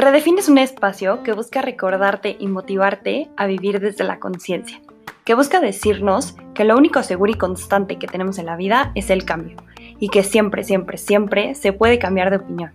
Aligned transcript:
Redefine 0.00 0.38
es 0.38 0.48
un 0.48 0.58
espacio 0.58 1.24
que 1.24 1.32
busca 1.32 1.60
recordarte 1.60 2.36
y 2.38 2.46
motivarte 2.46 3.30
a 3.36 3.46
vivir 3.46 3.80
desde 3.80 4.04
la 4.04 4.20
conciencia, 4.20 4.80
que 5.24 5.34
busca 5.34 5.58
decirnos 5.58 6.36
que 6.54 6.62
lo 6.62 6.76
único 6.76 7.02
seguro 7.02 7.32
y 7.32 7.34
constante 7.34 7.98
que 7.98 8.06
tenemos 8.06 8.38
en 8.38 8.46
la 8.46 8.54
vida 8.54 8.92
es 8.94 9.10
el 9.10 9.24
cambio, 9.24 9.56
y 9.98 10.08
que 10.08 10.22
siempre, 10.22 10.62
siempre, 10.62 10.98
siempre 10.98 11.56
se 11.56 11.72
puede 11.72 11.98
cambiar 11.98 12.30
de 12.30 12.36
opinión, 12.36 12.70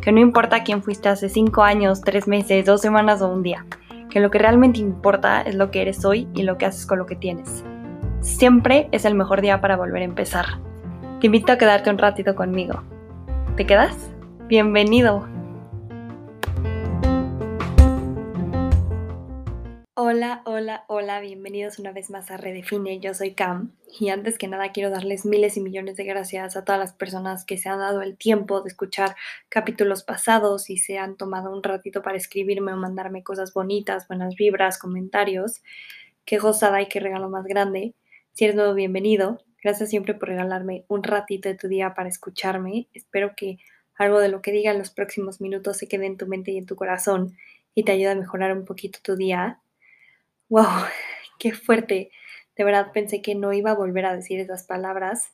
que 0.00 0.12
no 0.12 0.20
importa 0.20 0.62
quién 0.62 0.84
fuiste 0.84 1.08
hace 1.08 1.28
5 1.28 1.64
años, 1.64 2.00
3 2.02 2.28
meses, 2.28 2.64
2 2.64 2.80
semanas 2.80 3.22
o 3.22 3.28
un 3.28 3.42
día, 3.42 3.66
que 4.08 4.20
lo 4.20 4.30
que 4.30 4.38
realmente 4.38 4.78
importa 4.78 5.42
es 5.42 5.56
lo 5.56 5.72
que 5.72 5.82
eres 5.82 6.04
hoy 6.04 6.28
y 6.32 6.44
lo 6.44 6.58
que 6.58 6.66
haces 6.66 6.86
con 6.86 7.00
lo 7.00 7.06
que 7.06 7.16
tienes. 7.16 7.64
Siempre 8.20 8.88
es 8.92 9.04
el 9.04 9.16
mejor 9.16 9.40
día 9.40 9.60
para 9.60 9.76
volver 9.76 10.02
a 10.02 10.04
empezar. 10.04 10.46
Te 11.20 11.26
invito 11.26 11.50
a 11.50 11.58
quedarte 11.58 11.90
un 11.90 11.98
ratito 11.98 12.36
conmigo. 12.36 12.84
¿Te 13.56 13.66
quedas? 13.66 13.96
Bienvenido. 14.46 15.31
Hola, 20.14 20.42
hola, 20.44 20.84
hola, 20.88 21.20
bienvenidos 21.20 21.78
una 21.78 21.90
vez 21.90 22.10
más 22.10 22.30
a 22.30 22.36
Redefine, 22.36 23.00
yo 23.00 23.14
soy 23.14 23.32
Cam 23.32 23.72
y 23.98 24.10
antes 24.10 24.36
que 24.36 24.46
nada 24.46 24.70
quiero 24.70 24.90
darles 24.90 25.24
miles 25.24 25.56
y 25.56 25.62
millones 25.62 25.96
de 25.96 26.04
gracias 26.04 26.54
a 26.54 26.66
todas 26.66 26.78
las 26.78 26.92
personas 26.92 27.46
que 27.46 27.56
se 27.56 27.70
han 27.70 27.78
dado 27.78 28.02
el 28.02 28.18
tiempo 28.18 28.60
de 28.60 28.68
escuchar 28.68 29.16
capítulos 29.48 30.02
pasados 30.02 30.68
y 30.68 30.76
se 30.76 30.98
han 30.98 31.16
tomado 31.16 31.50
un 31.50 31.62
ratito 31.62 32.02
para 32.02 32.18
escribirme 32.18 32.74
o 32.74 32.76
mandarme 32.76 33.22
cosas 33.22 33.54
bonitas, 33.54 34.06
buenas 34.06 34.34
vibras, 34.34 34.76
comentarios. 34.76 35.62
Qué 36.26 36.36
gozada 36.36 36.82
y 36.82 36.88
qué 36.88 37.00
regalo 37.00 37.30
más 37.30 37.46
grande. 37.46 37.94
Si 38.32 38.44
eres 38.44 38.54
nuevo, 38.54 38.74
bienvenido. 38.74 39.38
Gracias 39.62 39.88
siempre 39.88 40.12
por 40.12 40.28
regalarme 40.28 40.84
un 40.88 41.04
ratito 41.04 41.48
de 41.48 41.54
tu 41.54 41.68
día 41.68 41.94
para 41.94 42.10
escucharme. 42.10 42.86
Espero 42.92 43.32
que 43.34 43.56
algo 43.94 44.20
de 44.20 44.28
lo 44.28 44.42
que 44.42 44.52
diga 44.52 44.72
en 44.72 44.78
los 44.78 44.90
próximos 44.90 45.40
minutos 45.40 45.78
se 45.78 45.88
quede 45.88 46.04
en 46.04 46.18
tu 46.18 46.26
mente 46.26 46.50
y 46.50 46.58
en 46.58 46.66
tu 46.66 46.76
corazón 46.76 47.34
y 47.74 47.84
te 47.84 47.92
ayude 47.92 48.10
a 48.10 48.14
mejorar 48.14 48.54
un 48.54 48.66
poquito 48.66 48.98
tu 49.02 49.16
día 49.16 49.61
wow, 50.48 50.84
qué 51.38 51.52
fuerte. 51.52 52.10
De 52.56 52.64
verdad 52.64 52.92
pensé 52.92 53.22
que 53.22 53.34
no 53.34 53.52
iba 53.52 53.70
a 53.70 53.74
volver 53.74 54.06
a 54.06 54.14
decir 54.14 54.40
esas 54.40 54.64
palabras. 54.64 55.32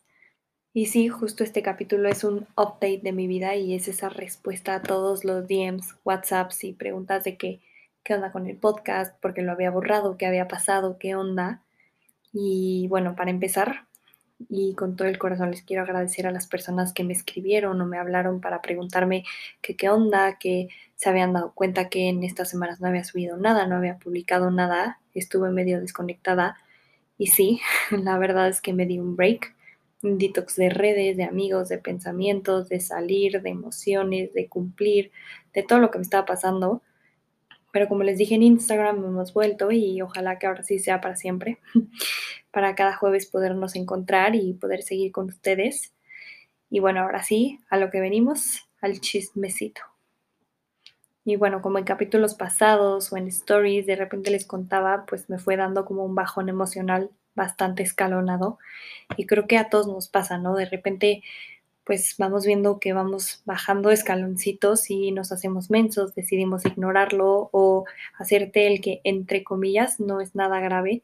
Y 0.72 0.86
sí, 0.86 1.08
justo 1.08 1.42
este 1.42 1.62
capítulo 1.62 2.08
es 2.08 2.24
un 2.24 2.46
update 2.56 3.00
de 3.02 3.12
mi 3.12 3.26
vida 3.26 3.56
y 3.56 3.74
es 3.74 3.88
esa 3.88 4.08
respuesta 4.10 4.76
a 4.76 4.82
todos 4.82 5.24
los 5.24 5.48
DMs, 5.48 5.96
WhatsApps 6.04 6.62
y 6.64 6.72
preguntas 6.72 7.24
de 7.24 7.36
qué, 7.36 7.60
qué 8.04 8.14
onda 8.14 8.30
con 8.30 8.46
el 8.46 8.56
podcast, 8.56 9.16
porque 9.20 9.42
lo 9.42 9.52
había 9.52 9.70
borrado, 9.70 10.16
qué 10.16 10.26
había 10.26 10.46
pasado, 10.46 10.98
qué 10.98 11.16
onda. 11.16 11.64
Y 12.32 12.86
bueno, 12.88 13.16
para 13.16 13.30
empezar, 13.30 13.87
y 14.48 14.74
con 14.74 14.96
todo 14.96 15.08
el 15.08 15.18
corazón 15.18 15.50
les 15.50 15.62
quiero 15.62 15.82
agradecer 15.82 16.26
a 16.26 16.32
las 16.32 16.46
personas 16.46 16.92
que 16.92 17.04
me 17.04 17.12
escribieron 17.12 17.80
o 17.80 17.86
me 17.86 17.98
hablaron 17.98 18.40
para 18.40 18.62
preguntarme 18.62 19.24
qué 19.62 19.88
onda, 19.88 20.38
que 20.38 20.68
se 20.96 21.08
habían 21.08 21.32
dado 21.32 21.52
cuenta 21.54 21.88
que 21.88 22.08
en 22.08 22.22
estas 22.24 22.50
semanas 22.50 22.80
no 22.80 22.88
había 22.88 23.04
subido 23.04 23.36
nada, 23.36 23.66
no 23.66 23.76
había 23.76 23.98
publicado 23.98 24.50
nada, 24.50 25.00
estuve 25.14 25.50
medio 25.50 25.80
desconectada 25.80 26.56
y 27.18 27.26
sí, 27.28 27.60
la 27.90 28.18
verdad 28.18 28.48
es 28.48 28.60
que 28.60 28.72
me 28.72 28.86
di 28.86 28.98
un 28.98 29.16
break, 29.16 29.54
un 30.02 30.18
detox 30.18 30.56
de 30.56 30.70
redes, 30.70 31.16
de 31.16 31.24
amigos, 31.24 31.68
de 31.68 31.78
pensamientos, 31.78 32.68
de 32.68 32.80
salir, 32.80 33.42
de 33.42 33.50
emociones, 33.50 34.32
de 34.32 34.48
cumplir, 34.48 35.10
de 35.52 35.64
todo 35.64 35.80
lo 35.80 35.90
que 35.90 35.98
me 35.98 36.02
estaba 36.02 36.24
pasando. 36.24 36.82
Pero 37.72 37.88
como 37.88 38.02
les 38.02 38.18
dije 38.18 38.34
en 38.34 38.42
Instagram, 38.42 39.04
hemos 39.04 39.32
vuelto 39.32 39.70
y 39.70 40.00
ojalá 40.00 40.38
que 40.38 40.46
ahora 40.46 40.62
sí 40.62 40.78
sea 40.78 41.00
para 41.00 41.16
siempre. 41.16 41.58
para 42.50 42.74
cada 42.74 42.96
jueves 42.96 43.26
podernos 43.26 43.76
encontrar 43.76 44.34
y 44.34 44.54
poder 44.54 44.82
seguir 44.82 45.12
con 45.12 45.26
ustedes. 45.26 45.92
Y 46.70 46.80
bueno, 46.80 47.00
ahora 47.00 47.22
sí, 47.22 47.60
a 47.70 47.76
lo 47.76 47.90
que 47.90 48.00
venimos, 48.00 48.68
al 48.80 49.00
chismecito. 49.00 49.82
Y 51.24 51.36
bueno, 51.36 51.60
como 51.60 51.78
en 51.78 51.84
capítulos 51.84 52.34
pasados 52.34 53.12
o 53.12 53.16
en 53.16 53.28
stories 53.28 53.86
de 53.86 53.96
repente 53.96 54.30
les 54.30 54.46
contaba, 54.46 55.04
pues 55.06 55.28
me 55.28 55.38
fue 55.38 55.56
dando 55.56 55.84
como 55.84 56.04
un 56.04 56.14
bajón 56.14 56.48
emocional 56.48 57.10
bastante 57.34 57.82
escalonado. 57.82 58.58
Y 59.16 59.26
creo 59.26 59.46
que 59.46 59.58
a 59.58 59.68
todos 59.68 59.86
nos 59.86 60.08
pasa, 60.08 60.38
¿no? 60.38 60.54
De 60.54 60.64
repente, 60.64 61.22
pues 61.88 62.14
vamos 62.18 62.46
viendo 62.46 62.78
que 62.78 62.92
vamos 62.92 63.42
bajando 63.46 63.90
escaloncitos 63.90 64.90
y 64.90 65.10
nos 65.10 65.32
hacemos 65.32 65.70
mensos, 65.70 66.14
decidimos 66.14 66.64
ignorarlo 66.64 67.48
o 67.50 67.86
hacerte 68.16 68.68
el 68.68 68.80
que, 68.80 69.00
entre 69.02 69.42
comillas, 69.42 69.98
no 69.98 70.20
es 70.20 70.36
nada 70.36 70.60
grave 70.60 71.02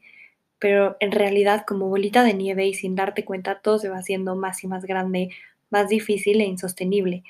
pero 0.59 0.97
en 0.99 1.11
realidad 1.11 1.63
como 1.67 1.89
bolita 1.89 2.23
de 2.23 2.33
nieve 2.33 2.65
y 2.65 2.73
sin 2.73 2.95
darte 2.95 3.25
cuenta 3.25 3.59
todo 3.59 3.77
se 3.77 3.89
va 3.89 3.97
haciendo 3.97 4.35
más 4.35 4.63
y 4.63 4.67
más 4.67 4.85
grande, 4.85 5.29
más 5.69 5.89
difícil 5.89 6.41
e 6.41 6.45
insostenible. 6.45 7.23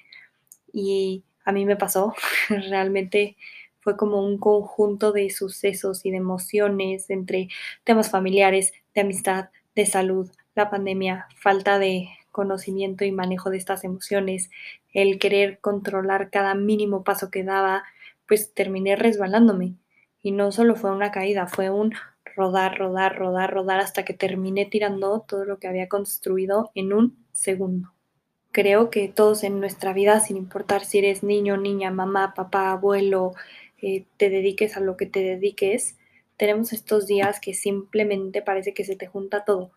Y 0.71 1.23
a 1.43 1.51
mí 1.51 1.65
me 1.65 1.75
pasó, 1.75 2.13
realmente 2.49 3.35
fue 3.81 3.97
como 3.97 4.25
un 4.25 4.37
conjunto 4.37 5.11
de 5.11 5.29
sucesos 5.29 6.05
y 6.05 6.11
de 6.11 6.17
emociones 6.17 7.09
entre 7.09 7.49
temas 7.83 8.09
familiares, 8.09 8.73
de 8.93 9.01
amistad, 9.01 9.49
de 9.75 9.85
salud, 9.85 10.31
la 10.55 10.69
pandemia, 10.69 11.27
falta 11.35 11.77
de 11.77 12.09
conocimiento 12.35 13.05
y 13.05 13.13
manejo 13.13 13.49
de 13.49 13.55
estas 13.55 13.85
emociones, 13.85 14.51
el 14.93 15.19
querer 15.19 15.59
controlar 15.59 16.29
cada 16.29 16.53
mínimo 16.53 17.05
paso 17.05 17.31
que 17.31 17.45
daba, 17.45 17.85
pues 18.27 18.53
terminé 18.53 18.97
resbalándome. 18.97 19.75
Y 20.21 20.31
no 20.31 20.51
solo 20.51 20.75
fue 20.75 20.91
una 20.91 21.11
caída, 21.11 21.47
fue 21.47 21.69
un 21.69 21.93
rodar, 22.35 22.77
rodar, 22.77 23.17
rodar, 23.17 23.53
rodar 23.53 23.79
hasta 23.79 24.03
que 24.03 24.13
terminé 24.13 24.65
tirando 24.65 25.21
todo 25.21 25.45
lo 25.45 25.59
que 25.59 25.69
había 25.69 25.87
construido 25.87 26.71
en 26.75 26.91
un 26.91 27.25
segundo. 27.31 27.93
Creo 28.51 28.89
que 28.89 29.07
todos 29.07 29.45
en 29.45 29.61
nuestra 29.61 29.93
vida, 29.93 30.19
sin 30.19 30.35
importar 30.35 30.83
si 30.83 30.97
eres 30.97 31.23
niño, 31.23 31.55
niña, 31.55 31.89
mamá, 31.89 32.33
papá, 32.35 32.71
abuelo, 32.71 33.33
eh, 33.81 34.07
te 34.17 34.29
dediques 34.29 34.75
a 34.75 34.81
lo 34.81 34.97
que 34.97 35.05
te 35.05 35.21
dediques, 35.21 35.95
tenemos 36.35 36.73
estos 36.73 37.07
días 37.07 37.39
que 37.39 37.53
simplemente 37.53 38.41
parece 38.41 38.73
que 38.73 38.83
se 38.83 38.97
te 38.97 39.07
junta 39.07 39.45
todo. 39.45 39.71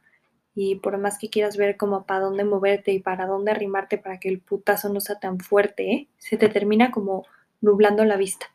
Y 0.61 0.77
por 0.77 0.99
más 0.99 1.19
que 1.19 1.31
quieras 1.31 1.57
ver 1.57 1.77
como 1.77 2.05
para 2.05 2.21
dónde 2.21 2.43
moverte 2.43 2.91
y 2.93 2.99
para 2.99 3.27
dónde 3.27 3.53
arrimarte 3.53 3.99
para 3.99 4.19
que 4.19 4.29
el 4.29 4.41
putazo 4.41 4.89
no 4.89 5.01
sea 5.01 5.21
tan 5.21 5.39
fuerte, 5.39 6.09
se 6.19 6.37
te 6.37 6.49
termina 6.49 6.91
como 6.91 7.27
nublando 7.61 8.05
la 8.05 8.17
vista 8.17 8.47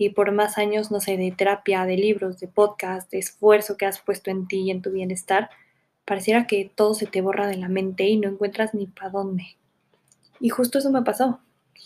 y 0.00 0.08
por 0.08 0.32
más 0.32 0.56
años, 0.56 0.90
no 0.90 0.98
sé, 0.98 1.18
de 1.18 1.30
terapia, 1.30 1.84
de 1.84 1.94
libros, 1.94 2.40
de 2.40 2.48
podcast, 2.48 3.10
de 3.10 3.18
esfuerzo 3.18 3.76
que 3.76 3.84
has 3.84 4.00
puesto 4.00 4.30
en 4.30 4.48
ti 4.48 4.60
y 4.60 4.70
en 4.70 4.80
tu 4.80 4.90
bienestar, 4.90 5.50
pareciera 6.06 6.46
que 6.46 6.72
todo 6.74 6.94
se 6.94 7.06
te 7.06 7.20
borra 7.20 7.46
de 7.46 7.58
la 7.58 7.68
mente 7.68 8.04
y 8.04 8.16
no 8.16 8.30
encuentras 8.30 8.72
ni 8.72 8.86
para 8.86 9.10
dónde. 9.10 9.58
Y 10.40 10.48
justo 10.48 10.78
eso 10.78 10.90
me 10.90 11.02
pasó. 11.02 11.40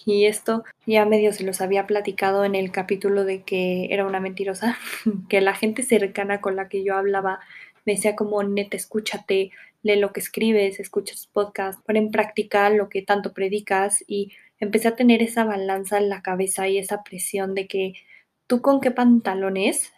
Y 0.06 0.26
esto 0.26 0.62
ya 0.86 1.04
medio 1.06 1.32
se 1.32 1.42
los 1.42 1.60
había 1.60 1.88
platicado 1.88 2.44
en 2.44 2.54
el 2.54 2.70
capítulo 2.70 3.24
de 3.24 3.42
que 3.42 3.88
era 3.90 4.06
una 4.06 4.20
mentirosa, 4.20 4.78
que 5.28 5.40
la 5.40 5.56
gente 5.56 5.82
cercana 5.82 6.40
con 6.40 6.54
la 6.54 6.68
que 6.68 6.84
yo 6.84 6.96
hablaba 6.96 7.40
me 7.84 7.94
decía 7.94 8.16
como, 8.16 8.42
neta, 8.42 8.76
escúchate, 8.76 9.50
lee 9.82 9.96
lo 9.96 10.12
que 10.12 10.20
escribes, 10.20 10.80
escuchas 10.80 11.28
podcast, 11.32 11.84
pon 11.84 11.96
en 11.96 12.10
práctica 12.10 12.70
lo 12.70 12.88
que 12.88 13.02
tanto 13.02 13.32
predicas 13.32 14.02
y 14.06 14.32
empecé 14.58 14.88
a 14.88 14.96
tener 14.96 15.22
esa 15.22 15.44
balanza 15.44 15.98
en 15.98 16.08
la 16.08 16.22
cabeza 16.22 16.68
y 16.68 16.78
esa 16.78 17.02
presión 17.02 17.54
de 17.54 17.66
que 17.66 17.94
tú 18.46 18.62
con 18.62 18.80
qué 18.80 18.90
pantalones 18.90 19.92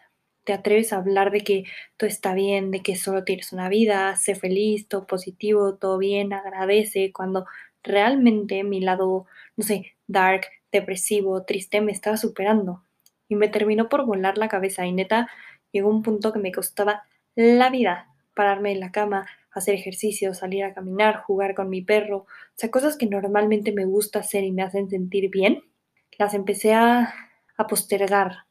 te 0.45 0.53
atreves 0.53 0.93
a 0.93 0.99
hablar 0.99 1.33
de 1.33 1.43
que 1.43 1.65
todo 1.97 2.09
está 2.09 2.33
bien, 2.35 2.71
de 2.71 2.81
que 2.83 2.97
solo 2.97 3.25
tienes 3.25 3.53
una 3.53 3.69
vida, 3.69 4.17
sé 4.17 4.37
feliz, 4.37 4.89
todo 4.89 5.07
positivo, 5.07 5.75
todo 5.75 5.99
bien, 5.99 6.33
agradece, 6.33 7.13
cuando 7.13 7.47
realmente 7.83 8.63
mi 8.65 8.81
lado, 8.81 9.27
no 9.57 9.65
sé, 9.65 9.97
dark, 10.07 10.47
depresivo, 10.71 11.45
triste 11.45 11.81
me 11.81 11.93
estaba 11.93 12.17
superando. 12.17 12.85
Y 13.29 13.35
me 13.35 13.49
terminó 13.49 13.89
por 13.89 14.07
volar 14.07 14.39
la 14.39 14.49
cabeza 14.49 14.87
y 14.87 14.93
neta 14.93 15.29
llegó 15.73 15.91
un 15.91 16.03
punto 16.03 16.33
que 16.33 16.39
me 16.39 16.53
costaba 16.53 17.05
la 17.37 17.71
vida 17.71 18.09
pararme 18.37 18.71
en 18.73 18.81
la 18.81 18.93
cama, 18.93 19.27
hacer 19.51 19.75
ejercicio, 19.75 20.35
salir 20.35 20.63
a 20.63 20.75
caminar, 20.75 21.23
jugar 21.23 21.55
con 21.55 21.71
mi 21.71 21.81
perro, 21.81 22.19
o 22.19 22.27
sea, 22.55 22.71
cosas 22.71 22.99
que 22.99 23.07
normalmente 23.07 23.73
me 23.73 23.87
gusta 23.87 24.19
hacer 24.19 24.45
y 24.45 24.53
me 24.53 24.63
hacen 24.63 24.91
sentir 24.91 25.31
bien, 25.31 25.63
las 26.19 26.35
empecé 26.35 26.75
a, 26.75 27.15
a 27.57 27.67
postergar. 27.67 28.45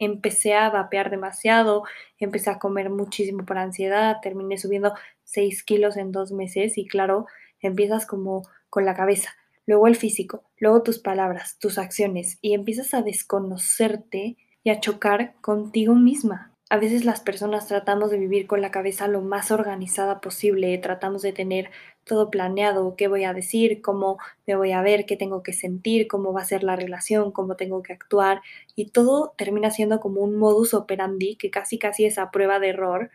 Empecé 0.00 0.54
a 0.54 0.70
vapear 0.70 1.10
demasiado, 1.10 1.82
empecé 2.18 2.50
a 2.50 2.58
comer 2.58 2.90
muchísimo 2.90 3.44
por 3.44 3.58
ansiedad, 3.58 4.16
terminé 4.22 4.56
subiendo 4.58 4.92
6 5.24 5.62
kilos 5.64 5.96
en 5.96 6.12
dos 6.12 6.32
meses 6.32 6.78
y 6.78 6.86
claro, 6.86 7.26
empiezas 7.60 8.06
como 8.06 8.42
con 8.70 8.84
la 8.84 8.94
cabeza, 8.94 9.30
luego 9.66 9.86
el 9.86 9.96
físico, 9.96 10.44
luego 10.58 10.82
tus 10.82 10.98
palabras, 10.98 11.58
tus 11.58 11.78
acciones 11.78 12.38
y 12.42 12.54
empiezas 12.54 12.94
a 12.94 13.02
desconocerte 13.02 14.36
y 14.62 14.70
a 14.70 14.80
chocar 14.80 15.34
contigo 15.40 15.94
misma. 15.94 16.52
A 16.70 16.76
veces 16.76 17.06
las 17.06 17.20
personas 17.20 17.66
tratamos 17.66 18.10
de 18.10 18.18
vivir 18.18 18.46
con 18.46 18.60
la 18.60 18.70
cabeza 18.70 19.08
lo 19.08 19.22
más 19.22 19.50
organizada 19.50 20.20
posible, 20.20 20.76
tratamos 20.76 21.22
de 21.22 21.32
tener 21.32 21.70
todo 22.04 22.30
planeado, 22.30 22.94
qué 22.94 23.08
voy 23.08 23.24
a 23.24 23.32
decir, 23.32 23.80
cómo 23.80 24.18
me 24.46 24.54
voy 24.54 24.72
a 24.72 24.82
ver, 24.82 25.06
qué 25.06 25.16
tengo 25.16 25.42
que 25.42 25.54
sentir, 25.54 26.08
cómo 26.08 26.34
va 26.34 26.42
a 26.42 26.44
ser 26.44 26.62
la 26.64 26.76
relación, 26.76 27.32
cómo 27.32 27.56
tengo 27.56 27.82
que 27.82 27.94
actuar, 27.94 28.42
y 28.76 28.90
todo 28.90 29.32
termina 29.38 29.70
siendo 29.70 29.98
como 29.98 30.20
un 30.20 30.36
modus 30.36 30.74
operandi 30.74 31.36
que 31.36 31.50
casi 31.50 31.78
casi 31.78 32.04
es 32.04 32.18
a 32.18 32.30
prueba 32.30 32.58
de 32.58 32.68
error, 32.68 33.10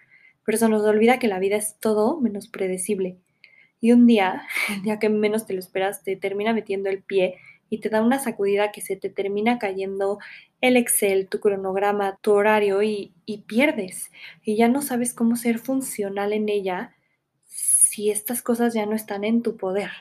pero 0.45 0.57
se 0.57 0.67
nos 0.67 0.83
olvida 0.83 1.19
que 1.19 1.27
la 1.27 1.37
vida 1.37 1.55
es 1.55 1.77
todo 1.79 2.19
menos 2.19 2.47
predecible. 2.47 3.17
Y 3.79 3.91
un 3.91 4.07
día, 4.07 4.41
ya 4.83 4.97
que 4.97 5.09
menos 5.09 5.45
te 5.45 5.53
lo 5.53 5.59
esperas, 5.59 6.03
te 6.03 6.15
termina 6.15 6.53
metiendo 6.53 6.89
el 6.89 7.03
pie 7.03 7.35
y 7.69 7.79
te 7.79 7.89
da 7.89 8.01
una 8.01 8.19
sacudida 8.19 8.71
que 8.71 8.81
se 8.81 8.95
te 8.95 9.09
termina 9.09 9.59
cayendo 9.59 10.19
el 10.61 10.77
Excel, 10.77 11.27
tu 11.27 11.39
cronograma, 11.39 12.17
tu 12.21 12.33
horario 12.33 12.83
y, 12.83 13.13
y 13.25 13.39
pierdes. 13.39 14.11
Y 14.43 14.55
ya 14.55 14.67
no 14.67 14.81
sabes 14.81 15.13
cómo 15.13 15.35
ser 15.35 15.59
funcional 15.59 16.33
en 16.33 16.49
ella 16.49 16.95
si 17.47 18.09
estas 18.09 18.41
cosas 18.41 18.73
ya 18.73 18.85
no 18.85 18.95
están 18.95 19.23
en 19.23 19.41
tu 19.41 19.57
poder. 19.57 19.91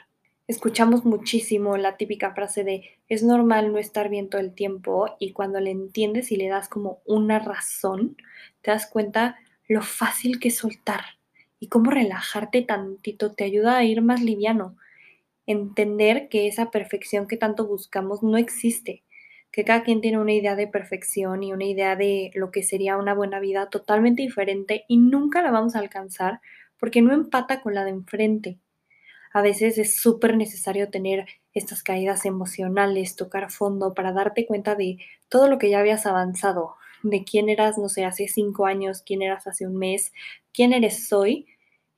Escuchamos 0.49 1.05
muchísimo 1.05 1.77
la 1.77 1.97
típica 1.97 2.35
frase 2.35 2.65
de 2.65 2.91
es 3.09 3.23
normal 3.23 3.73
no 3.73 3.79
estar 3.79 4.09
bien 4.09 4.29
todo 4.29 4.41
el 4.41 4.55
tiempo 4.55 5.17
y 5.19 5.33
cuando 5.33 5.61
le 5.61 5.71
entiendes 5.71 6.33
y 6.33 6.37
le 6.37 6.49
das 6.49 6.69
como 6.69 7.01
una 7.07 7.39
razón, 7.39 8.17
te 8.61 8.71
das 8.71 8.87
cuenta 8.87 9.37
lo 9.69 9.83
fácil 9.83 10.41
que 10.41 10.51
soltar 10.51 11.05
y 11.61 11.69
cómo 11.69 11.91
relajarte 11.91 12.63
tantito 12.63 13.33
te 13.33 13.45
ayuda 13.45 13.77
a 13.77 13.85
ir 13.85 14.03
más 14.03 14.21
liviano. 14.21 14.77
Entender 15.53 16.29
que 16.31 16.49
esa 16.49 16.71
perfección 16.71 17.27
que 17.27 17.37
tanto 17.37 17.67
buscamos 17.67 18.23
no 18.23 18.39
existe, 18.39 19.05
que 19.51 19.65
cada 19.65 19.83
quien 19.83 20.01
tiene 20.01 20.19
una 20.19 20.33
idea 20.33 20.57
de 20.57 20.67
perfección 20.67 21.43
y 21.43 21.53
una 21.53 21.67
idea 21.67 21.95
de 21.95 22.31
lo 22.35 22.51
que 22.51 22.63
sería 22.63 22.97
una 22.97 23.13
buena 23.13 23.39
vida 23.39 23.69
totalmente 23.69 24.23
diferente 24.23 24.87
y 24.89 24.97
nunca 24.97 25.43
la 25.43 25.51
vamos 25.51 25.77
a 25.77 25.81
alcanzar 25.81 26.41
porque 26.79 27.03
no 27.03 27.13
empata 27.13 27.61
con 27.61 27.75
la 27.75 27.85
de 27.85 27.91
enfrente. 27.91 28.59
A 29.35 29.43
veces 29.43 29.77
es 29.77 30.01
súper 30.01 30.39
necesario 30.39 30.89
tener 30.89 31.27
estas 31.53 31.83
caídas 31.83 32.25
emocionales, 32.25 33.15
tocar 33.15 33.51
fondo 33.51 33.93
para 33.93 34.13
darte 34.13 34.47
cuenta 34.47 34.75
de 34.75 34.97
todo 35.29 35.49
lo 35.49 35.59
que 35.59 35.69
ya 35.69 35.81
habías 35.81 36.07
avanzado, 36.07 36.77
de 37.03 37.25
quién 37.25 37.51
eras, 37.51 37.77
no 37.77 37.91
sé, 37.91 38.07
hace 38.07 38.27
cinco 38.27 38.65
años, 38.65 39.03
quién 39.05 39.21
eras 39.21 39.47
hace 39.47 39.67
un 39.67 39.77
mes, 39.77 40.15
quién 40.55 40.73
eres 40.73 41.13
hoy 41.13 41.47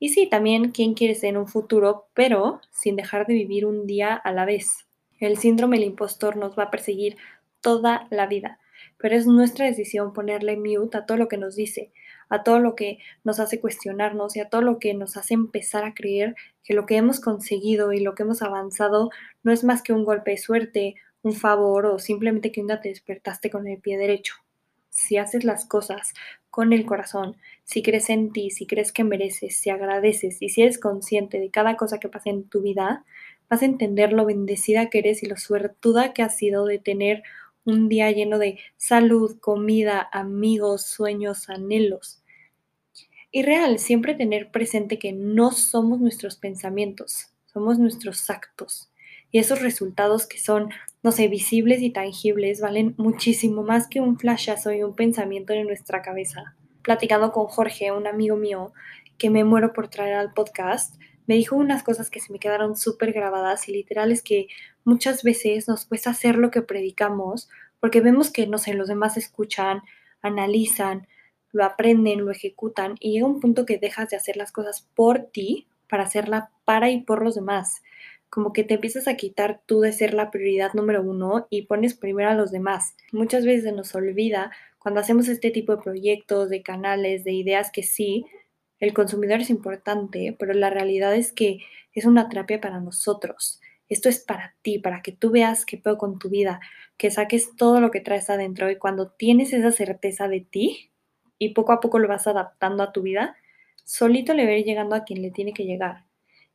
y 0.04 0.10
sí, 0.10 0.26
también 0.26 0.70
quién 0.70 0.92
quieres 0.92 1.20
ser 1.20 1.30
en 1.30 1.38
un 1.38 1.48
futuro, 1.48 2.08
pero 2.12 2.60
sin 2.70 2.94
dejar 2.94 3.26
de 3.26 3.32
vivir 3.32 3.64
un 3.64 3.86
día 3.86 4.12
a 4.12 4.32
la 4.32 4.44
vez. 4.44 4.86
El 5.18 5.38
síndrome 5.38 5.78
del 5.78 5.86
impostor 5.86 6.36
nos 6.36 6.58
va 6.58 6.64
a 6.64 6.70
perseguir 6.70 7.16
toda 7.62 8.06
la 8.10 8.26
vida, 8.26 8.58
pero 8.98 9.16
es 9.16 9.26
nuestra 9.26 9.64
decisión 9.64 10.12
ponerle 10.12 10.58
mute 10.58 10.98
a 10.98 11.06
todo 11.06 11.16
lo 11.16 11.26
que 11.26 11.38
nos 11.38 11.56
dice, 11.56 11.90
a 12.28 12.42
todo 12.42 12.60
lo 12.60 12.74
que 12.74 12.98
nos 13.24 13.40
hace 13.40 13.62
cuestionarnos 13.62 14.36
y 14.36 14.40
a 14.40 14.50
todo 14.50 14.60
lo 14.60 14.78
que 14.78 14.92
nos 14.92 15.16
hace 15.16 15.32
empezar 15.32 15.84
a 15.84 15.94
creer 15.94 16.34
que 16.62 16.74
lo 16.74 16.84
que 16.84 16.98
hemos 16.98 17.18
conseguido 17.18 17.94
y 17.94 18.00
lo 18.00 18.14
que 18.14 18.24
hemos 18.24 18.42
avanzado 18.42 19.08
no 19.42 19.52
es 19.52 19.64
más 19.64 19.80
que 19.80 19.94
un 19.94 20.04
golpe 20.04 20.32
de 20.32 20.36
suerte, 20.36 20.96
un 21.22 21.32
favor 21.32 21.86
o 21.86 21.98
simplemente 21.98 22.52
que 22.52 22.60
un 22.60 22.66
día 22.66 22.82
te 22.82 22.90
despertaste 22.90 23.48
con 23.48 23.66
el 23.66 23.80
pie 23.80 23.96
derecho. 23.96 24.34
Si 24.90 25.16
haces 25.16 25.44
las 25.44 25.64
cosas 25.64 26.12
con 26.50 26.74
el 26.74 26.84
corazón, 26.84 27.38
si 27.64 27.82
crees 27.82 28.10
en 28.10 28.32
ti, 28.32 28.50
si 28.50 28.66
crees 28.66 28.92
que 28.92 29.04
mereces, 29.04 29.56
si 29.56 29.70
agradeces 29.70 30.40
y 30.40 30.50
si 30.50 30.62
eres 30.62 30.78
consciente 30.78 31.40
de 31.40 31.50
cada 31.50 31.76
cosa 31.76 31.98
que 31.98 32.08
pasa 32.08 32.30
en 32.30 32.44
tu 32.44 32.60
vida, 32.60 33.04
vas 33.48 33.62
a 33.62 33.66
entender 33.66 34.12
lo 34.12 34.26
bendecida 34.26 34.90
que 34.90 34.98
eres 34.98 35.22
y 35.22 35.26
lo 35.26 35.36
suertuda 35.36 36.12
que 36.12 36.22
has 36.22 36.36
sido 36.36 36.66
de 36.66 36.78
tener 36.78 37.22
un 37.64 37.88
día 37.88 38.10
lleno 38.10 38.38
de 38.38 38.58
salud, 38.76 39.38
comida, 39.40 40.08
amigos, 40.12 40.82
sueños, 40.82 41.48
anhelos. 41.48 42.22
Y 43.32 43.42
real, 43.42 43.78
siempre 43.78 44.14
tener 44.14 44.50
presente 44.50 44.98
que 44.98 45.12
no 45.12 45.50
somos 45.50 46.00
nuestros 46.00 46.36
pensamientos, 46.36 47.30
somos 47.46 47.78
nuestros 47.78 48.28
actos. 48.30 48.90
Y 49.32 49.38
esos 49.38 49.60
resultados 49.60 50.26
que 50.26 50.38
son, 50.38 50.70
no 51.02 51.10
sé, 51.10 51.26
visibles 51.26 51.82
y 51.82 51.90
tangibles 51.90 52.60
valen 52.60 52.94
muchísimo 52.98 53.62
más 53.62 53.88
que 53.88 54.00
un 54.00 54.18
flashazo 54.18 54.72
y 54.72 54.82
un 54.82 54.94
pensamiento 54.94 55.52
en 55.54 55.66
nuestra 55.66 56.02
cabeza. 56.02 56.54
Platicando 56.84 57.32
con 57.32 57.46
Jorge, 57.46 57.90
un 57.90 58.06
amigo 58.06 58.36
mío, 58.36 58.72
que 59.18 59.30
me 59.30 59.42
muero 59.42 59.72
por 59.72 59.88
traer 59.88 60.14
al 60.14 60.32
podcast, 60.32 60.94
me 61.26 61.34
dijo 61.34 61.56
unas 61.56 61.82
cosas 61.82 62.10
que 62.10 62.20
se 62.20 62.32
me 62.32 62.38
quedaron 62.38 62.76
súper 62.76 63.12
grabadas 63.12 63.68
y 63.68 63.72
literales 63.72 64.22
que 64.22 64.46
muchas 64.84 65.22
veces 65.24 65.66
nos 65.66 65.86
cuesta 65.86 66.10
hacer 66.10 66.36
lo 66.36 66.50
que 66.50 66.62
predicamos 66.62 67.48
porque 67.80 68.00
vemos 68.00 68.30
que, 68.30 68.46
no 68.46 68.58
sé, 68.58 68.74
los 68.74 68.88
demás 68.88 69.16
escuchan, 69.16 69.82
analizan, 70.22 71.06
lo 71.52 71.64
aprenden, 71.64 72.24
lo 72.24 72.30
ejecutan 72.30 72.94
y 72.98 73.12
llega 73.12 73.26
un 73.26 73.40
punto 73.40 73.66
que 73.66 73.78
dejas 73.78 74.10
de 74.10 74.16
hacer 74.16 74.36
las 74.36 74.52
cosas 74.52 74.88
por 74.94 75.26
ti 75.26 75.66
para 75.88 76.04
hacerla 76.04 76.50
para 76.64 76.90
y 76.90 77.02
por 77.02 77.22
los 77.22 77.34
demás. 77.34 77.82
Como 78.30 78.52
que 78.52 78.64
te 78.64 78.74
empiezas 78.74 79.06
a 79.06 79.16
quitar 79.16 79.60
tú 79.64 79.80
de 79.80 79.92
ser 79.92 80.12
la 80.14 80.30
prioridad 80.30 80.72
número 80.72 81.02
uno 81.02 81.46
y 81.50 81.62
pones 81.62 81.94
primero 81.94 82.30
a 82.30 82.34
los 82.34 82.50
demás. 82.50 82.96
Muchas 83.12 83.44
veces 83.44 83.72
nos 83.72 83.94
olvida 83.94 84.50
cuando 84.84 85.00
hacemos 85.00 85.28
este 85.28 85.50
tipo 85.50 85.74
de 85.74 85.82
proyectos, 85.82 86.50
de 86.50 86.62
canales, 86.62 87.24
de 87.24 87.32
ideas 87.32 87.70
que 87.70 87.82
sí, 87.82 88.26
el 88.80 88.92
consumidor 88.92 89.40
es 89.40 89.48
importante, 89.48 90.36
pero 90.38 90.52
la 90.52 90.68
realidad 90.68 91.14
es 91.14 91.32
que 91.32 91.60
es 91.94 92.04
una 92.04 92.28
terapia 92.28 92.60
para 92.60 92.80
nosotros. 92.80 93.62
Esto 93.88 94.10
es 94.10 94.20
para 94.20 94.54
ti, 94.60 94.78
para 94.78 95.00
que 95.00 95.10
tú 95.10 95.30
veas 95.30 95.64
qué 95.64 95.78
puedo 95.78 95.96
con 95.96 96.18
tu 96.18 96.28
vida, 96.28 96.60
que 96.98 97.10
saques 97.10 97.56
todo 97.56 97.80
lo 97.80 97.90
que 97.90 98.02
traes 98.02 98.28
adentro 98.28 98.70
y 98.70 98.76
cuando 98.76 99.08
tienes 99.08 99.54
esa 99.54 99.72
certeza 99.72 100.28
de 100.28 100.42
ti 100.42 100.90
y 101.38 101.54
poco 101.54 101.72
a 101.72 101.80
poco 101.80 101.98
lo 101.98 102.06
vas 102.06 102.26
adaptando 102.26 102.82
a 102.82 102.92
tu 102.92 103.00
vida, 103.00 103.36
solito 103.86 104.34
le 104.34 104.44
va 104.44 104.62
llegando 104.62 104.96
a 104.96 105.04
quien 105.04 105.22
le 105.22 105.30
tiene 105.30 105.54
que 105.54 105.64
llegar. 105.64 106.04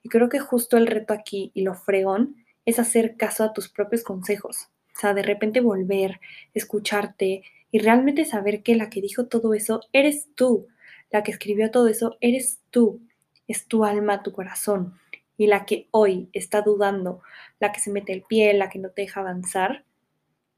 Y 0.04 0.10
creo 0.10 0.30
que 0.30 0.38
justo 0.38 0.78
el 0.78 0.86
reto 0.86 1.16
aquí 1.16 1.50
y 1.56 1.64
lo 1.64 1.74
fregón 1.74 2.46
es 2.64 2.78
hacer 2.78 3.18
caso 3.18 3.44
a 3.44 3.54
tus 3.54 3.70
propios 3.70 4.04
consejos. 4.04 4.70
O 4.96 5.00
sea, 5.00 5.16
de 5.16 5.24
repente 5.24 5.62
volver, 5.62 6.20
escucharte 6.54 7.42
y 7.72 7.80
realmente 7.80 8.26
saber 8.26 8.64
que 8.64 8.76
la 8.76 8.90
que 8.90 9.02
dijo 9.02 9.28
todo 9.28 9.54
eso 9.54 9.82
eres 9.94 10.30
tú 10.36 10.68
la 11.12 11.24
que 11.24 11.32
escribió 11.32 11.72
todo 11.72 11.88
eso 11.88 12.18
eres 12.22 12.60
tú, 12.70 13.02
es 13.48 13.68
tu 13.68 13.84
alma, 13.84 14.24
tu 14.24 14.32
corazón. 14.32 14.94
Y 15.38 15.48
la 15.48 15.66
que 15.66 15.88
hoy 15.92 16.30
está 16.34 16.62
dudando, 16.62 17.22
la 17.60 17.72
que 17.72 17.80
se 17.80 17.92
mete 17.92 18.14
el 18.14 18.24
pie, 18.24 18.54
la 18.54 18.70
que 18.70 18.80
no 18.80 18.90
te 18.90 19.04
deja 19.04 19.22
avanzar, 19.22 19.86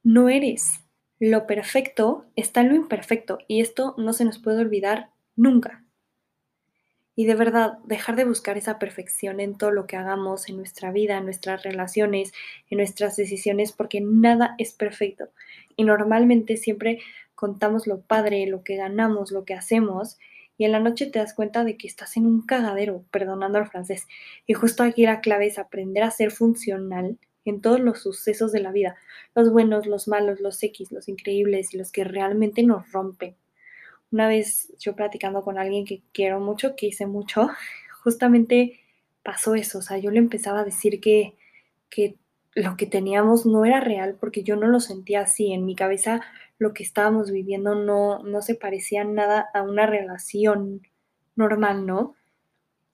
no 0.04 0.30
eres. 0.30 0.82
Lo 1.20 1.46
perfecto 1.46 2.26
está 2.36 2.62
en 2.62 2.70
lo 2.70 2.76
imperfecto 2.76 3.38
y 3.48 3.62
esto 3.62 3.94
no 3.98 4.12
se 4.14 4.26
nos 4.26 4.40
puede 4.40 4.60
olvidar 4.60 5.12
nunca. 5.36 5.81
Y 7.22 7.26
de 7.26 7.36
verdad, 7.36 7.78
dejar 7.84 8.16
de 8.16 8.26
buscar 8.26 8.58
esa 8.58 8.80
perfección 8.80 9.40
en 9.40 9.56
todo 9.56 9.70
lo 9.70 9.86
que 9.86 9.96
hagamos, 9.96 10.50
en 10.50 10.58
nuestra 10.58 10.92
vida, 10.92 11.20
en 11.20 11.26
nuestras 11.26 11.62
relaciones, 11.62 12.34
en 12.72 12.80
nuestras 12.80 13.16
decisiones, 13.16 13.74
porque 13.74 14.02
nada 14.02 14.56
es 14.58 14.74
perfecto. 14.74 15.30
Y 15.76 15.84
normalmente 15.84 16.58
siempre 16.58 16.98
contamos 17.36 17.86
lo 17.86 18.02
padre, 18.02 18.48
lo 18.48 18.64
que 18.64 18.76
ganamos, 18.76 19.32
lo 19.32 19.46
que 19.46 19.54
hacemos, 19.54 20.18
y 20.58 20.66
en 20.66 20.72
la 20.72 20.80
noche 20.80 21.06
te 21.06 21.20
das 21.20 21.36
cuenta 21.36 21.64
de 21.64 21.78
que 21.78 21.86
estás 21.86 22.18
en 22.18 22.26
un 22.26 22.42
cagadero, 22.44 23.06
perdonando 23.12 23.60
al 23.60 23.70
francés. 23.70 24.08
Y 24.48 24.56
justo 24.56 24.82
aquí 24.82 25.06
la 25.06 25.22
clave 25.22 25.46
es 25.46 25.60
aprender 25.60 26.02
a 26.02 26.10
ser 26.10 26.32
funcional 26.32 27.20
en 27.46 27.62
todos 27.62 27.80
los 27.80 28.00
sucesos 28.00 28.52
de 28.52 28.62
la 28.62 28.72
vida, 28.72 28.96
los 29.36 29.52
buenos, 29.52 29.86
los 29.86 30.08
malos, 30.08 30.40
los 30.40 30.64
X, 30.64 30.92
los 30.92 31.08
increíbles 31.08 31.76
y 31.76 31.78
los 31.78 31.92
que 31.92 32.04
realmente 32.04 32.64
nos 32.64 32.92
rompen. 32.92 33.36
Una 34.12 34.28
vez 34.28 34.74
yo 34.80 34.96
platicando 34.96 35.42
con 35.42 35.58
alguien 35.58 35.86
que 35.86 36.02
quiero 36.14 36.40
mucho, 36.40 36.76
que 36.76 36.88
hice 36.88 37.06
mucho, 37.06 37.50
justamente 38.04 38.80
pasó 39.24 39.56
eso, 39.56 39.80
o 39.80 39.82
sea, 39.82 39.98
yo 39.98 40.12
le 40.12 40.20
empezaba 40.20 40.62
a 40.62 40.66
decir 40.66 41.00
que, 41.00 41.36
que 41.90 42.18
lo 42.54 42.76
que 42.76 42.86
teníamos 42.86 43.46
no 43.46 43.66
era 43.66 43.80
real 43.80 44.18
porque 44.20 44.44
yo 44.44 44.56
no 44.56 44.68
lo 44.68 44.80
sentía 44.80 45.22
así. 45.22 45.54
En 45.54 45.66
mi 45.66 45.76
cabeza 45.76 46.22
lo 46.58 46.74
que 46.74 46.84
estábamos 46.84 47.32
viviendo 47.32 47.76
no, 47.76 48.24
no 48.24 48.42
se 48.42 48.56
parecía 48.56 49.04
nada 49.04 49.48
a 49.54 49.62
una 49.62 49.86
relación 49.86 50.82
normal, 51.36 51.86
¿no? 51.86 52.16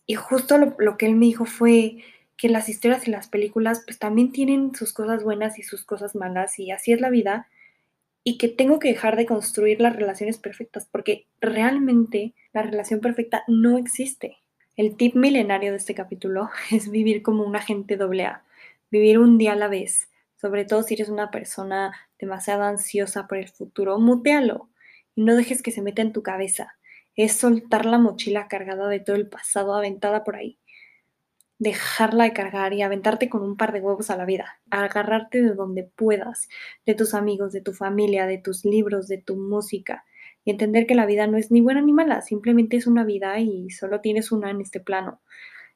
Y 0.05 0.15
justo 0.15 0.57
lo, 0.57 0.75
lo, 0.79 0.97
que 0.97 1.05
él 1.05 1.15
me 1.15 1.25
dijo 1.25 1.45
fue 1.45 1.97
que 2.37 2.49
las 2.49 2.69
historias 2.69 3.07
y 3.07 3.11
las 3.11 3.27
películas 3.27 3.81
pues 3.85 3.99
también 3.99 4.31
tienen 4.31 4.73
sus 4.75 4.93
cosas 4.93 5.23
buenas 5.23 5.59
y 5.59 5.63
sus 5.63 5.83
cosas 5.83 6.15
malas 6.15 6.59
y 6.59 6.71
así 6.71 6.93
es 6.93 7.01
la 7.01 7.09
vida 7.09 7.47
y 8.27 8.37
que 8.37 8.49
tengo 8.49 8.77
que 8.77 8.89
dejar 8.89 9.15
de 9.15 9.25
construir 9.25 9.79
las 9.79 9.95
relaciones 9.95 10.37
perfectas 10.37 10.85
porque 10.91 11.27
realmente 11.39 12.33
la 12.51 12.61
relación 12.61 12.99
perfecta 12.99 13.45
no 13.47 13.77
existe. 13.77 14.39
El 14.75 14.97
tip 14.97 15.15
milenario 15.15 15.71
de 15.71 15.77
este 15.77 15.95
capítulo 15.95 16.49
es 16.71 16.91
vivir 16.91 17.21
como 17.21 17.45
un 17.45 17.55
agente 17.55 17.95
doble 17.95 18.25
A 18.25 18.43
vivir 18.91 19.17
un 19.17 19.37
día 19.37 19.53
a 19.53 19.55
la 19.55 19.69
vez, 19.69 20.09
sobre 20.35 20.65
todo 20.65 20.83
si 20.83 20.95
eres 20.95 21.07
una 21.07 21.31
persona 21.31 21.93
demasiado 22.19 22.63
ansiosa 22.63 23.27
por 23.27 23.37
el 23.37 23.47
futuro, 23.47 23.97
mutealo 23.97 24.67
y 25.15 25.23
no 25.23 25.37
dejes 25.37 25.63
que 25.63 25.71
se 25.71 25.81
meta 25.81 26.01
en 26.01 26.11
tu 26.11 26.21
cabeza. 26.21 26.75
Es 27.15 27.31
soltar 27.31 27.85
la 27.85 27.97
mochila 27.97 28.49
cargada 28.49 28.89
de 28.89 28.99
todo 28.99 29.15
el 29.15 29.29
pasado 29.29 29.73
aventada 29.73 30.25
por 30.25 30.35
ahí. 30.35 30.59
Dejarla 31.59 32.25
de 32.25 32.33
cargar 32.33 32.73
y 32.73 32.81
aventarte 32.81 33.29
con 33.29 33.41
un 33.41 33.57
par 33.57 33.73
de 33.73 33.81
huevos 33.81 34.09
a 34.09 34.17
la 34.17 34.25
vida. 34.25 34.59
Agarrarte 34.69 35.41
de 35.41 35.53
donde 35.53 35.83
puedas, 35.83 36.49
de 36.85 36.93
tus 36.93 37.13
amigos, 37.13 37.51
de 37.51 37.61
tu 37.61 37.73
familia, 37.73 38.25
de 38.27 38.37
tus 38.37 38.63
libros, 38.63 39.07
de 39.07 39.17
tu 39.17 39.35
música. 39.35 40.05
Y 40.45 40.51
entender 40.51 40.87
que 40.87 40.95
la 40.95 41.05
vida 41.05 41.27
no 41.27 41.37
es 41.37 41.51
ni 41.51 41.61
buena 41.61 41.81
ni 41.81 41.93
mala, 41.93 42.21
simplemente 42.21 42.77
es 42.77 42.87
una 42.87 43.03
vida 43.03 43.39
y 43.39 43.69
solo 43.69 44.01
tienes 44.01 44.31
una 44.31 44.49
en 44.51 44.61
este 44.61 44.79
plano. 44.79 45.19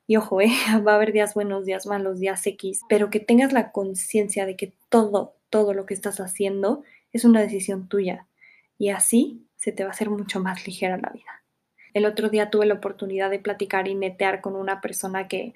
Y 0.07 0.17
ojo, 0.17 0.41
¿eh? 0.41 0.49
va 0.87 0.93
a 0.93 0.95
haber 0.95 1.13
días 1.13 1.33
buenos, 1.33 1.65
días 1.65 1.85
malos, 1.85 2.19
días 2.19 2.45
X, 2.45 2.81
pero 2.89 3.09
que 3.09 3.19
tengas 3.19 3.53
la 3.53 3.71
conciencia 3.71 4.45
de 4.45 4.55
que 4.55 4.73
todo, 4.89 5.35
todo 5.49 5.73
lo 5.73 5.85
que 5.85 5.93
estás 5.93 6.19
haciendo 6.19 6.83
es 7.13 7.25
una 7.25 7.41
decisión 7.41 7.87
tuya. 7.87 8.27
Y 8.77 8.89
así 8.89 9.45
se 9.57 9.71
te 9.71 9.83
va 9.83 9.89
a 9.89 9.93
hacer 9.93 10.09
mucho 10.09 10.39
más 10.39 10.65
ligera 10.65 10.97
la 10.97 11.09
vida. 11.09 11.40
El 11.93 12.05
otro 12.05 12.29
día 12.29 12.49
tuve 12.49 12.65
la 12.65 12.75
oportunidad 12.75 13.29
de 13.29 13.39
platicar 13.39 13.87
y 13.87 13.95
netear 13.95 14.41
con 14.41 14.55
una 14.55 14.81
persona 14.81 15.27
que 15.27 15.53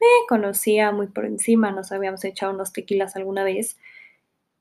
me 0.00 0.06
conocía 0.28 0.92
muy 0.92 1.06
por 1.06 1.24
encima, 1.24 1.70
nos 1.70 1.92
habíamos 1.92 2.24
echado 2.24 2.52
unos 2.52 2.72
tequilas 2.72 3.16
alguna 3.16 3.44
vez 3.44 3.78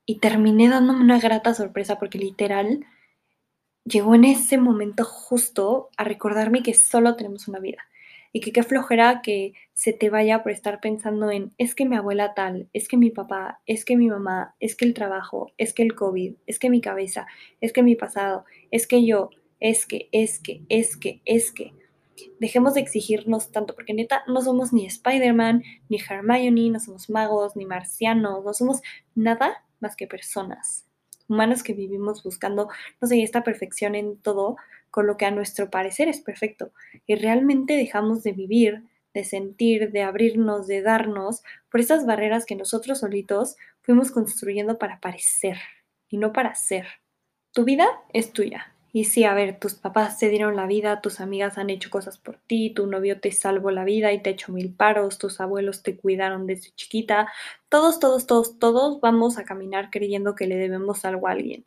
y 0.05 0.19
terminé 0.19 0.69
dándome 0.69 1.01
una 1.01 1.19
grata 1.19 1.53
sorpresa 1.53 1.97
porque 1.99 2.17
literal 2.17 2.85
llegó 3.85 4.15
en 4.15 4.25
ese 4.25 4.57
momento 4.57 5.03
justo 5.03 5.89
a 5.97 6.03
recordarme 6.03 6.63
que 6.63 6.73
solo 6.73 7.15
tenemos 7.15 7.47
una 7.47 7.59
vida 7.59 7.83
y 8.31 8.39
que 8.39 8.51
qué 8.51 8.63
flojera 8.63 9.21
que 9.21 9.53
se 9.73 9.93
te 9.93 10.09
vaya 10.09 10.41
por 10.41 10.51
estar 10.51 10.79
pensando 10.79 11.29
en 11.29 11.53
es 11.57 11.75
que 11.75 11.85
mi 11.85 11.95
abuela 11.95 12.33
tal, 12.33 12.67
es 12.73 12.87
que 12.87 12.97
mi 12.97 13.11
papá, 13.11 13.61
es 13.67 13.85
que 13.85 13.95
mi 13.95 14.09
mamá, 14.09 14.55
es 14.59 14.75
que 14.75 14.85
el 14.85 14.93
trabajo, 14.93 15.51
es 15.57 15.73
que 15.73 15.83
el 15.83 15.93
COVID, 15.93 16.35
es 16.47 16.57
que 16.57 16.69
mi 16.69 16.81
cabeza, 16.81 17.27
es 17.61 17.71
que 17.73 17.83
mi 17.83 17.95
pasado, 17.95 18.45
es 18.71 18.87
que 18.87 19.05
yo, 19.05 19.29
es 19.63 19.86
que, 19.86 20.10
es 20.12 20.39
que, 20.39 20.65
es 20.67 20.98
que, 20.98 21.22
es 21.25 21.51
que. 21.51 21.74
Dejemos 22.39 22.75
de 22.75 22.82
exigirnos 22.82 23.51
tanto, 23.51 23.74
porque 23.74 23.93
neta 23.93 24.24
no 24.27 24.41
somos 24.41 24.74
ni 24.74 24.86
Spider-Man, 24.86 25.63
ni 25.89 25.98
Hermione, 25.98 26.70
no 26.70 26.79
somos 26.79 27.10
magos, 27.10 27.55
ni 27.55 27.65
marcianos, 27.65 28.43
no 28.43 28.53
somos 28.53 28.82
nada 29.15 29.65
más 29.79 29.96
que 29.96 30.05
personas 30.05 30.86
humanos 31.29 31.63
que 31.63 31.74
vivimos 31.74 32.22
buscando, 32.24 32.70
no 33.01 33.08
sé, 33.08 33.24
esta 33.24 33.43
perfección 33.43 33.96
en 33.96 34.17
todo, 34.17 34.58
con 34.91 35.08
lo 35.08 35.17
que 35.17 35.25
a 35.25 35.32
nuestro 35.32 35.70
parecer 35.70 36.08
es 36.08 36.20
perfecto. 36.20 36.72
Y 37.08 37.15
realmente 37.15 37.75
dejamos 37.75 38.24
de 38.24 38.34
vivir, 38.34 38.84
de 39.13 39.24
sentir, 39.24 39.91
de 39.91 40.03
abrirnos, 40.03 40.67
de 40.67 40.82
darnos 40.82 41.41
por 41.72 41.79
esas 41.79 42.05
barreras 42.05 42.46
que 42.46 42.55
nosotros 42.55 43.00
solitos 43.00 43.55
fuimos 43.82 44.12
construyendo 44.12 44.77
para 44.77 45.00
parecer 45.00 45.58
y 46.10 46.17
no 46.17 46.34
para 46.34 46.53
ser. 46.55 46.86
Tu 47.53 47.63
vida 47.63 47.88
es 48.12 48.34
tuya. 48.34 48.72
Y 48.95 49.05
sí, 49.05 49.23
a 49.23 49.33
ver, 49.33 49.57
tus 49.59 49.73
papás 49.73 50.19
te 50.19 50.29
dieron 50.29 50.55
la 50.55 50.67
vida, 50.67 51.01
tus 51.01 51.19
amigas 51.19 51.57
han 51.57 51.71
hecho 51.71 51.89
cosas 51.89 52.19
por 52.19 52.38
ti, 52.38 52.71
tu 52.75 52.85
novio 52.85 53.19
te 53.19 53.31
salvó 53.31 53.71
la 53.71 53.83
vida 53.85 54.13
y 54.13 54.21
te 54.21 54.29
hecho 54.29 54.51
mil 54.51 54.71
paros, 54.71 55.17
tus 55.17 55.41
abuelos 55.41 55.81
te 55.81 55.97
cuidaron 55.97 56.45
desde 56.45 56.69
chiquita. 56.75 57.27
Todos, 57.69 58.00
todos, 58.00 58.27
todos, 58.27 58.59
todos 58.59 59.01
vamos 59.01 59.39
a 59.39 59.45
caminar 59.45 59.89
creyendo 59.89 60.35
que 60.35 60.45
le 60.45 60.57
debemos 60.57 61.05
algo 61.05 61.27
a 61.27 61.31
alguien. 61.31 61.65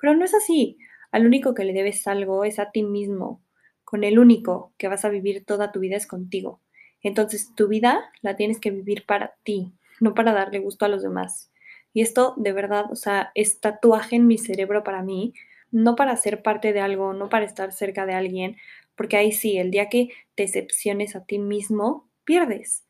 Pero 0.00 0.16
no 0.16 0.24
es 0.24 0.34
así. 0.34 0.76
Al 1.12 1.26
único 1.26 1.54
que 1.54 1.62
le 1.64 1.74
debes 1.74 2.08
algo 2.08 2.44
es 2.44 2.58
a 2.58 2.72
ti 2.72 2.82
mismo. 2.82 3.40
Con 3.84 4.02
el 4.02 4.18
único 4.18 4.72
que 4.76 4.88
vas 4.88 5.04
a 5.04 5.10
vivir 5.10 5.44
toda 5.44 5.70
tu 5.70 5.78
vida 5.78 5.96
es 5.96 6.08
contigo. 6.08 6.60
Entonces 7.02 7.54
tu 7.54 7.68
vida 7.68 8.10
la 8.20 8.34
tienes 8.34 8.58
que 8.58 8.72
vivir 8.72 9.06
para 9.06 9.36
ti, 9.44 9.72
no 10.00 10.12
para 10.14 10.32
darle 10.32 10.58
gusto 10.58 10.84
a 10.84 10.88
los 10.88 11.04
demás. 11.04 11.52
Y 11.92 12.00
esto 12.00 12.34
de 12.36 12.52
verdad, 12.52 12.86
o 12.90 12.96
sea, 12.96 13.30
es 13.36 13.60
tatuaje 13.60 14.16
en 14.16 14.26
mi 14.26 14.38
cerebro 14.38 14.82
para 14.82 15.04
mí 15.04 15.34
no 15.74 15.96
para 15.96 16.16
ser 16.16 16.40
parte 16.40 16.72
de 16.72 16.80
algo, 16.80 17.12
no 17.14 17.28
para 17.28 17.44
estar 17.44 17.72
cerca 17.72 18.06
de 18.06 18.14
alguien, 18.14 18.56
porque 18.94 19.16
ahí 19.16 19.32
sí, 19.32 19.58
el 19.58 19.72
día 19.72 19.88
que 19.88 20.10
te 20.36 20.44
decepciones 20.44 21.16
a 21.16 21.24
ti 21.24 21.40
mismo, 21.40 22.08
pierdes. 22.22 22.84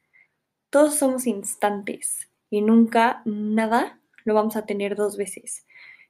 Todos 0.69 0.97
somos 0.97 1.27
instantes 1.27 2.29
y 2.51 2.61
nunca 2.61 3.23
nada 3.25 4.01
lo 4.25 4.35
vamos 4.35 4.57
a 4.57 4.67
tener 4.67 4.97
dos 4.97 5.17
veces. 5.17 5.67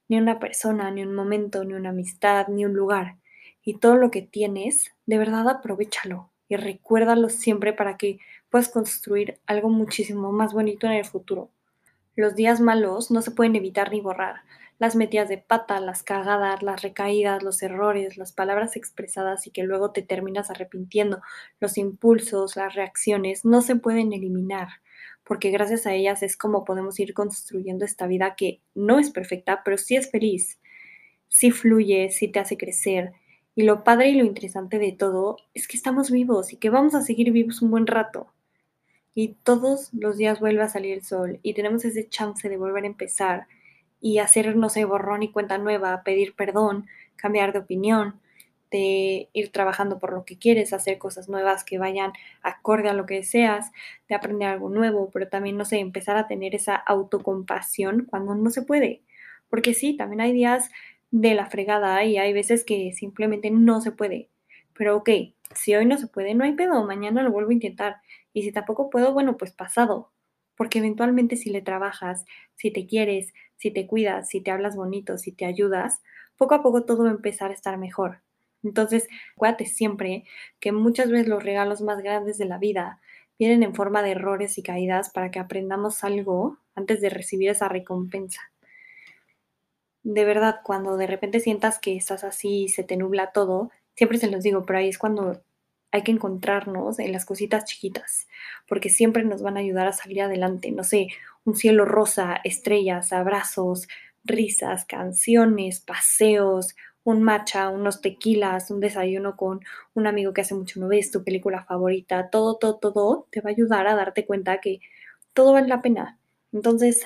Ni 0.09 0.17
una 0.17 0.37
persona, 0.37 0.91
ni 0.91 1.01
un 1.01 1.15
momento, 1.15 1.63
ni 1.63 1.73
una 1.75 1.89
amistad, 1.89 2.49
ni 2.49 2.65
un 2.65 2.73
lugar. 2.73 3.15
Y 3.63 3.77
todo 3.77 3.95
lo 3.95 4.11
que 4.11 4.21
tienes, 4.21 4.91
de 5.05 5.17
verdad 5.17 5.47
aprovechalo 5.47 6.29
y 6.49 6.57
recuérdalo 6.57 7.29
siempre 7.29 7.71
para 7.71 7.95
que 7.95 8.19
puedas 8.49 8.67
construir 8.67 9.39
algo 9.45 9.69
muchísimo 9.69 10.33
más 10.33 10.53
bonito 10.53 10.87
en 10.87 10.93
el 10.93 11.05
futuro. 11.05 11.49
Los 12.17 12.35
días 12.35 12.59
malos 12.59 13.11
no 13.11 13.21
se 13.21 13.31
pueden 13.31 13.55
evitar 13.55 13.91
ni 13.91 14.01
borrar, 14.01 14.41
las 14.77 14.95
metidas 14.95 15.29
de 15.29 15.37
pata, 15.37 15.79
las 15.79 16.03
cagadas, 16.03 16.61
las 16.61 16.81
recaídas, 16.81 17.43
los 17.43 17.61
errores, 17.61 18.17
las 18.17 18.33
palabras 18.33 18.75
expresadas 18.75 19.47
y 19.47 19.51
que 19.51 19.63
luego 19.63 19.91
te 19.91 20.01
terminas 20.01 20.49
arrepintiendo, 20.49 21.21
los 21.59 21.77
impulsos, 21.77 22.55
las 22.55 22.75
reacciones, 22.75 23.45
no 23.45 23.61
se 23.61 23.75
pueden 23.75 24.11
eliminar, 24.11 24.67
porque 25.23 25.49
gracias 25.49 25.85
a 25.85 25.93
ellas 25.93 26.23
es 26.23 26.37
como 26.37 26.65
podemos 26.65 26.99
ir 26.99 27.13
construyendo 27.13 27.85
esta 27.85 28.05
vida 28.07 28.35
que 28.35 28.61
no 28.73 28.99
es 28.99 29.11
perfecta, 29.11 29.61
pero 29.63 29.77
sí 29.77 29.95
es 29.95 30.11
feliz, 30.11 30.59
sí 31.29 31.51
fluye, 31.51 32.09
sí 32.11 32.27
te 32.27 32.39
hace 32.39 32.57
crecer. 32.57 33.13
Y 33.55 33.63
lo 33.63 33.85
padre 33.85 34.09
y 34.09 34.15
lo 34.15 34.25
interesante 34.25 34.79
de 34.79 34.91
todo 34.91 35.37
es 35.53 35.67
que 35.67 35.77
estamos 35.77 36.11
vivos 36.11 36.51
y 36.51 36.57
que 36.57 36.69
vamos 36.69 36.93
a 36.93 37.01
seguir 37.01 37.31
vivos 37.31 37.61
un 37.61 37.71
buen 37.71 37.87
rato. 37.87 38.33
Y 39.13 39.35
todos 39.43 39.93
los 39.93 40.17
días 40.17 40.41
vuelve 40.41 40.63
a 40.63 40.67
salir 40.67 40.93
el 40.93 41.03
sol 41.03 41.39
y 41.41 41.53
tenemos 41.53 41.85
ese 41.85 42.09
chance 42.09 42.49
de 42.49 42.57
volver 42.57 42.83
a 42.83 42.87
empezar 42.87 43.47
y 43.99 44.19
hacer, 44.19 44.55
no 44.55 44.69
sé, 44.69 44.85
borrón 44.85 45.23
y 45.23 45.31
cuenta 45.31 45.57
nueva, 45.57 46.03
pedir 46.03 46.35
perdón, 46.35 46.87
cambiar 47.15 47.53
de 47.53 47.59
opinión, 47.59 48.19
de 48.71 49.29
ir 49.33 49.51
trabajando 49.51 49.99
por 49.99 50.13
lo 50.13 50.25
que 50.25 50.37
quieres, 50.37 50.73
hacer 50.73 50.97
cosas 50.97 51.29
nuevas 51.29 51.63
que 51.63 51.77
vayan 51.77 52.11
acorde 52.41 52.89
a 52.89 52.93
lo 52.93 53.05
que 53.05 53.15
deseas, 53.15 53.71
de 54.09 54.15
aprender 54.15 54.49
algo 54.49 54.69
nuevo, 54.69 55.09
pero 55.11 55.29
también, 55.29 55.57
no 55.57 55.65
sé, 55.65 55.79
empezar 55.79 56.17
a 56.17 56.27
tener 56.27 56.55
esa 56.55 56.75
autocompasión 56.75 58.05
cuando 58.05 58.35
no 58.35 58.49
se 58.49 58.63
puede. 58.63 59.03
Porque 59.49 59.73
sí, 59.73 59.95
también 59.95 60.21
hay 60.21 60.33
días 60.33 60.69
de 61.11 61.33
la 61.35 61.45
fregada 61.45 62.03
y 62.03 62.17
hay 62.17 62.33
veces 62.33 62.65
que 62.65 62.91
simplemente 62.93 63.51
no 63.51 63.81
se 63.81 63.91
puede. 63.91 64.29
Pero 64.73 64.97
ok, 64.97 65.09
si 65.53 65.75
hoy 65.75 65.85
no 65.85 65.97
se 65.97 66.07
puede, 66.07 66.33
no 66.35 66.43
hay 66.43 66.53
pedo, 66.53 66.83
mañana 66.85 67.23
lo 67.23 67.31
vuelvo 67.31 67.51
a 67.51 67.53
intentar. 67.53 67.97
Y 68.33 68.43
si 68.43 68.51
tampoco 68.51 68.89
puedo, 68.89 69.13
bueno, 69.13 69.37
pues 69.37 69.51
pasado. 69.51 70.11
Porque 70.55 70.79
eventualmente 70.79 71.37
si 71.37 71.49
le 71.49 71.61
trabajas, 71.61 72.25
si 72.55 72.71
te 72.71 72.87
quieres, 72.87 73.33
si 73.57 73.71
te 73.71 73.87
cuidas, 73.87 74.29
si 74.29 74.41
te 74.41 74.51
hablas 74.51 74.75
bonito, 74.75 75.17
si 75.17 75.31
te 75.31 75.45
ayudas, 75.45 76.01
poco 76.37 76.55
a 76.55 76.63
poco 76.63 76.83
todo 76.83 77.03
va 77.03 77.09
a 77.09 77.13
empezar 77.13 77.51
a 77.51 77.53
estar 77.53 77.77
mejor. 77.77 78.21
Entonces, 78.63 79.07
acuérdate 79.35 79.65
siempre 79.65 80.25
que 80.59 80.71
muchas 80.71 81.09
veces 81.09 81.27
los 81.27 81.43
regalos 81.43 81.81
más 81.81 82.01
grandes 82.01 82.37
de 82.37 82.45
la 82.45 82.57
vida 82.57 82.99
vienen 83.37 83.63
en 83.63 83.75
forma 83.75 84.01
de 84.01 84.11
errores 84.11 84.57
y 84.57 84.63
caídas 84.63 85.09
para 85.11 85.31
que 85.31 85.39
aprendamos 85.39 86.03
algo 86.03 86.57
antes 86.73 87.01
de 87.01 87.09
recibir 87.09 87.49
esa 87.49 87.69
recompensa. 87.69 88.41
De 90.03 90.23
verdad, 90.25 90.61
cuando 90.63 90.97
de 90.97 91.07
repente 91.07 91.39
sientas 91.39 91.79
que 91.79 91.95
estás 91.95 92.23
así 92.23 92.63
y 92.63 92.69
se 92.69 92.83
te 92.83 92.97
nubla 92.97 93.31
todo, 93.31 93.71
siempre 93.95 94.17
se 94.17 94.29
los 94.29 94.43
digo, 94.43 94.65
pero 94.65 94.79
ahí 94.79 94.89
es 94.89 94.97
cuando 94.97 95.41
hay 95.91 96.03
que 96.03 96.11
encontrarnos 96.11 96.99
en 96.99 97.11
las 97.11 97.25
cositas 97.25 97.65
chiquitas, 97.65 98.27
porque 98.67 98.89
siempre 98.89 99.23
nos 99.23 99.41
van 99.41 99.57
a 99.57 99.61
ayudar 99.61 99.87
a 99.87 99.93
salir 99.93 100.21
adelante. 100.21 100.71
No 100.71 100.83
sé, 100.83 101.07
un 101.45 101.55
cielo 101.55 101.85
rosa, 101.85 102.41
estrellas, 102.43 103.13
abrazos, 103.13 103.87
risas, 104.23 104.85
canciones, 104.85 105.79
paseos, 105.79 106.75
un 107.03 107.21
matcha, 107.21 107.69
unos 107.69 108.01
tequilas, 108.01 108.71
un 108.71 108.79
desayuno 108.79 109.37
con 109.37 109.61
un 109.93 110.07
amigo 110.07 110.33
que 110.33 110.41
hace 110.41 110.55
mucho 110.55 110.79
no 110.79 110.87
ves, 110.87 111.11
tu 111.11 111.23
película 111.23 111.63
favorita, 111.63 112.29
todo, 112.31 112.57
todo, 112.57 112.79
todo 112.79 113.27
te 113.31 113.41
va 113.41 113.51
a 113.51 113.53
ayudar 113.53 113.87
a 113.87 113.95
darte 113.95 114.25
cuenta 114.25 114.59
que 114.59 114.79
todo 115.33 115.53
vale 115.53 115.67
la 115.67 115.83
pena. 115.83 116.17
Entonces, 116.51 117.05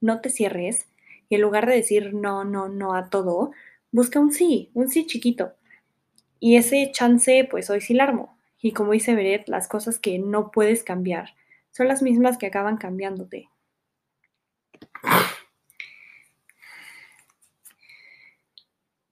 no 0.00 0.20
te 0.20 0.30
cierres 0.30 0.88
y 1.28 1.34
en 1.34 1.42
lugar 1.42 1.66
de 1.66 1.76
decir 1.76 2.14
no, 2.14 2.44
no, 2.44 2.68
no 2.68 2.94
a 2.94 3.10
todo, 3.10 3.50
busca 3.92 4.18
un 4.18 4.32
sí, 4.32 4.70
un 4.72 4.88
sí 4.88 5.06
chiquito. 5.06 5.52
Y 6.40 6.56
ese 6.56 6.90
chance, 6.92 7.46
pues 7.50 7.68
hoy 7.70 7.80
sí 7.82 7.94
la 7.94 8.04
armo. 8.04 8.38
Y 8.60 8.72
como 8.72 8.92
dice 8.92 9.14
Beret, 9.14 9.48
las 9.48 9.68
cosas 9.68 9.98
que 9.98 10.18
no 10.18 10.50
puedes 10.50 10.82
cambiar 10.84 11.35
son 11.76 11.88
las 11.88 12.00
mismas 12.00 12.38
que 12.38 12.46
acaban 12.46 12.78
cambiándote. 12.78 13.50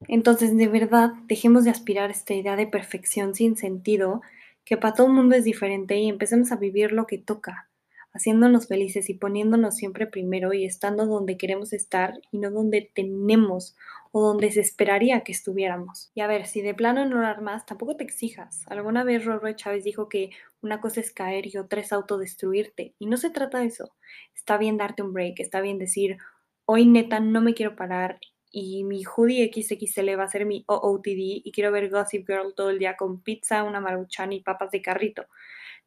Entonces, 0.08 0.56
de 0.56 0.68
verdad, 0.68 1.12
dejemos 1.26 1.64
de 1.64 1.70
aspirar 1.70 2.08
a 2.08 2.12
esta 2.12 2.32
idea 2.32 2.56
de 2.56 2.66
perfección 2.66 3.34
sin 3.34 3.58
sentido, 3.58 4.22
que 4.64 4.78
para 4.78 4.94
todo 4.94 5.08
el 5.08 5.12
mundo 5.12 5.34
es 5.34 5.44
diferente 5.44 5.98
y 5.98 6.08
empecemos 6.08 6.52
a 6.52 6.56
vivir 6.56 6.92
lo 6.92 7.06
que 7.06 7.18
toca, 7.18 7.68
haciéndonos 8.14 8.68
felices 8.68 9.10
y 9.10 9.14
poniéndonos 9.14 9.76
siempre 9.76 10.06
primero 10.06 10.54
y 10.54 10.64
estando 10.64 11.04
donde 11.06 11.36
queremos 11.36 11.72
estar 11.72 12.14
y 12.30 12.38
no 12.38 12.50
donde 12.50 12.90
tenemos 12.94 13.76
o 14.12 14.22
donde 14.22 14.52
se 14.52 14.60
esperaría 14.60 15.22
que 15.22 15.32
estuviéramos. 15.32 16.12
Y 16.14 16.20
a 16.20 16.28
ver, 16.28 16.46
si 16.46 16.62
de 16.62 16.74
plano 16.74 17.04
no 17.04 17.16
lo 17.20 17.26
armas, 17.26 17.66
tampoco 17.66 17.96
te 17.96 18.04
exijas. 18.04 18.64
Alguna 18.68 19.02
vez 19.02 19.24
Rorro 19.24 19.52
Chávez 19.52 19.82
dijo 19.82 20.08
que 20.08 20.30
una 20.62 20.80
cosa 20.80 21.00
es 21.00 21.10
caer 21.10 21.52
y 21.52 21.58
otra 21.58 21.80
es 21.80 21.92
autodestruirte. 21.92 22.94
Y 23.00 23.06
no 23.06 23.16
se 23.16 23.30
trata 23.30 23.58
de 23.58 23.66
eso. 23.66 23.92
Está 24.34 24.56
bien 24.56 24.76
darte 24.76 25.02
un 25.02 25.12
break, 25.12 25.40
está 25.40 25.60
bien 25.60 25.78
decir, 25.78 26.16
hoy 26.64 26.86
neta 26.86 27.18
no 27.18 27.40
me 27.40 27.54
quiero 27.54 27.74
parar 27.74 28.20
y 28.52 28.84
mi 28.84 29.02
hoodie 29.04 29.50
XXL 29.52 30.16
va 30.16 30.24
a 30.24 30.28
ser 30.28 30.46
mi 30.46 30.64
OOTD 30.68 31.42
y 31.42 31.50
quiero 31.52 31.72
ver 31.72 31.90
Gossip 31.90 32.24
Girl 32.24 32.54
todo 32.54 32.70
el 32.70 32.78
día 32.78 32.96
con 32.96 33.20
pizza, 33.20 33.64
una 33.64 33.80
maruchan 33.80 34.32
y 34.32 34.42
papas 34.42 34.70
de 34.70 34.80
carrito. 34.80 35.26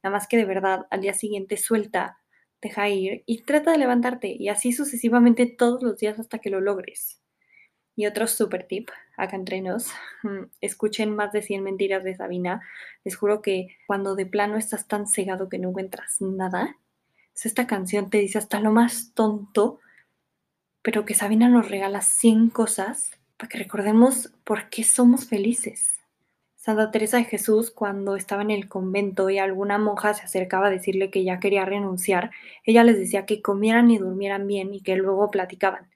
Nada 0.03 0.13
más 0.15 0.27
que 0.27 0.37
de 0.37 0.45
verdad 0.45 0.87
al 0.89 1.01
día 1.01 1.13
siguiente 1.13 1.57
suelta, 1.57 2.19
deja 2.61 2.89
ir 2.89 3.23
y 3.25 3.43
trata 3.43 3.71
de 3.71 3.77
levantarte 3.77 4.35
y 4.37 4.49
así 4.49 4.73
sucesivamente 4.73 5.45
todos 5.45 5.83
los 5.83 5.97
días 5.97 6.19
hasta 6.19 6.39
que 6.39 6.49
lo 6.49 6.61
logres. 6.61 7.21
Y 7.95 8.05
otro 8.05 8.27
super 8.27 8.67
tip, 8.67 8.89
acá 9.17 9.35
entre 9.35 9.61
nos, 9.61 9.91
mm, 10.23 10.45
escuchen 10.61 11.15
más 11.15 11.31
de 11.31 11.41
100 11.41 11.63
mentiras 11.63 12.03
de 12.03 12.15
Sabina. 12.15 12.61
Les 13.03 13.15
juro 13.15 13.41
que 13.41 13.75
cuando 13.87 14.15
de 14.15 14.27
plano 14.27 14.57
estás 14.57 14.87
tan 14.87 15.07
cegado 15.07 15.49
que 15.49 15.57
no 15.57 15.69
encuentras 15.69 16.21
nada, 16.21 16.77
esta 17.45 17.67
canción 17.67 18.09
te 18.09 18.17
dice 18.19 18.37
hasta 18.37 18.59
lo 18.59 18.71
más 18.71 19.13
tonto, 19.13 19.79
pero 20.81 21.05
que 21.05 21.13
Sabina 21.13 21.49
nos 21.49 21.69
regala 21.69 22.01
100 22.01 22.49
cosas 22.49 23.11
para 23.37 23.49
que 23.49 23.57
recordemos 23.59 24.31
por 24.43 24.69
qué 24.69 24.83
somos 24.83 25.27
felices. 25.27 25.96
Santa 26.67 26.91
Teresa 26.91 27.15
de 27.15 27.23
Jesús, 27.23 27.71
cuando 27.71 28.17
estaba 28.17 28.41
en 28.41 28.51
el 28.51 28.67
convento 28.67 29.29
y 29.29 29.37
alguna 29.37 29.77
monja 29.77 30.13
se 30.13 30.25
acercaba 30.25 30.67
a 30.67 30.69
decirle 30.69 31.09
que 31.09 31.23
ya 31.23 31.39
quería 31.39 31.63
renunciar, 31.63 32.31
ella 32.65 32.83
les 32.83 32.99
decía 32.99 33.25
que 33.25 33.41
comieran 33.41 33.89
y 33.89 33.99
durmieran 33.99 34.47
bien 34.47 34.73
y 34.73 34.81
que 34.81 34.97
luego 34.97 35.31
platicaban, 35.31 35.89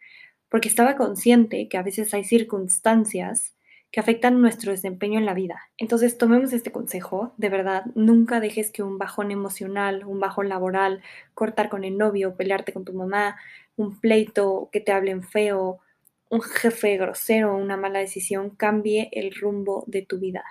porque 0.48 0.70
estaba 0.70 0.96
consciente 0.96 1.68
que 1.68 1.78
a 1.78 1.84
veces 1.84 2.14
hay 2.14 2.24
circunstancias 2.24 3.54
que 3.92 4.00
afectan 4.00 4.40
nuestro 4.40 4.72
desempeño 4.72 5.20
en 5.20 5.26
la 5.26 5.34
vida. 5.34 5.60
Entonces 5.78 6.18
tomemos 6.18 6.54
este 6.54 6.72
consejo, 6.72 7.34
de 7.36 7.50
verdad, 7.50 7.84
nunca 7.94 8.40
dejes 8.40 8.72
que 8.72 8.82
un 8.82 8.98
bajón 8.98 9.32
emocional, 9.32 10.06
un 10.06 10.22
bajón 10.22 10.48
laboral, 10.48 11.02
cortar 11.34 11.68
con 11.68 11.84
el 11.84 11.98
novio, 11.98 12.38
pelearte 12.38 12.72
con 12.72 12.86
tu 12.86 12.94
mamá, 12.94 13.36
un 13.76 14.00
pleito, 14.00 14.70
que 14.72 14.80
te 14.80 14.94
hablen 14.94 15.22
feo, 15.22 15.82
un 16.30 16.42
jefe 16.42 16.96
grosero, 16.96 17.58
una 17.58 17.76
mala 17.76 18.00
decisión, 18.00 18.52
cambie 18.52 19.10
el 19.12 19.36
rumbo 19.36 19.84
de 19.88 20.04
tu 20.04 20.18
vida. 20.18 20.46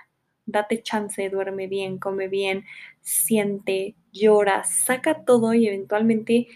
Date 0.51 0.83
chance, 0.83 1.29
duerme 1.29 1.67
bien, 1.67 1.97
come 1.97 2.27
bien, 2.27 2.65
siente, 3.01 3.95
llora, 4.11 4.63
saca 4.63 5.23
todo 5.25 5.53
y 5.53 5.67
eventualmente 5.67 6.47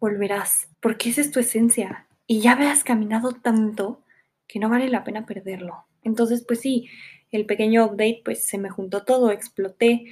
volverás, 0.00 0.68
porque 0.80 1.10
esa 1.10 1.20
es 1.20 1.30
tu 1.30 1.40
esencia. 1.40 2.06
Y 2.26 2.40
ya 2.40 2.54
veas 2.56 2.84
caminado 2.84 3.32
tanto 3.32 4.02
que 4.46 4.58
no 4.58 4.68
vale 4.68 4.88
la 4.88 5.04
pena 5.04 5.26
perderlo. 5.26 5.86
Entonces, 6.02 6.44
pues 6.46 6.60
sí, 6.60 6.88
el 7.30 7.46
pequeño 7.46 7.84
update, 7.84 8.22
pues 8.24 8.44
se 8.46 8.58
me 8.58 8.70
juntó 8.70 9.04
todo, 9.04 9.30
exploté, 9.30 10.06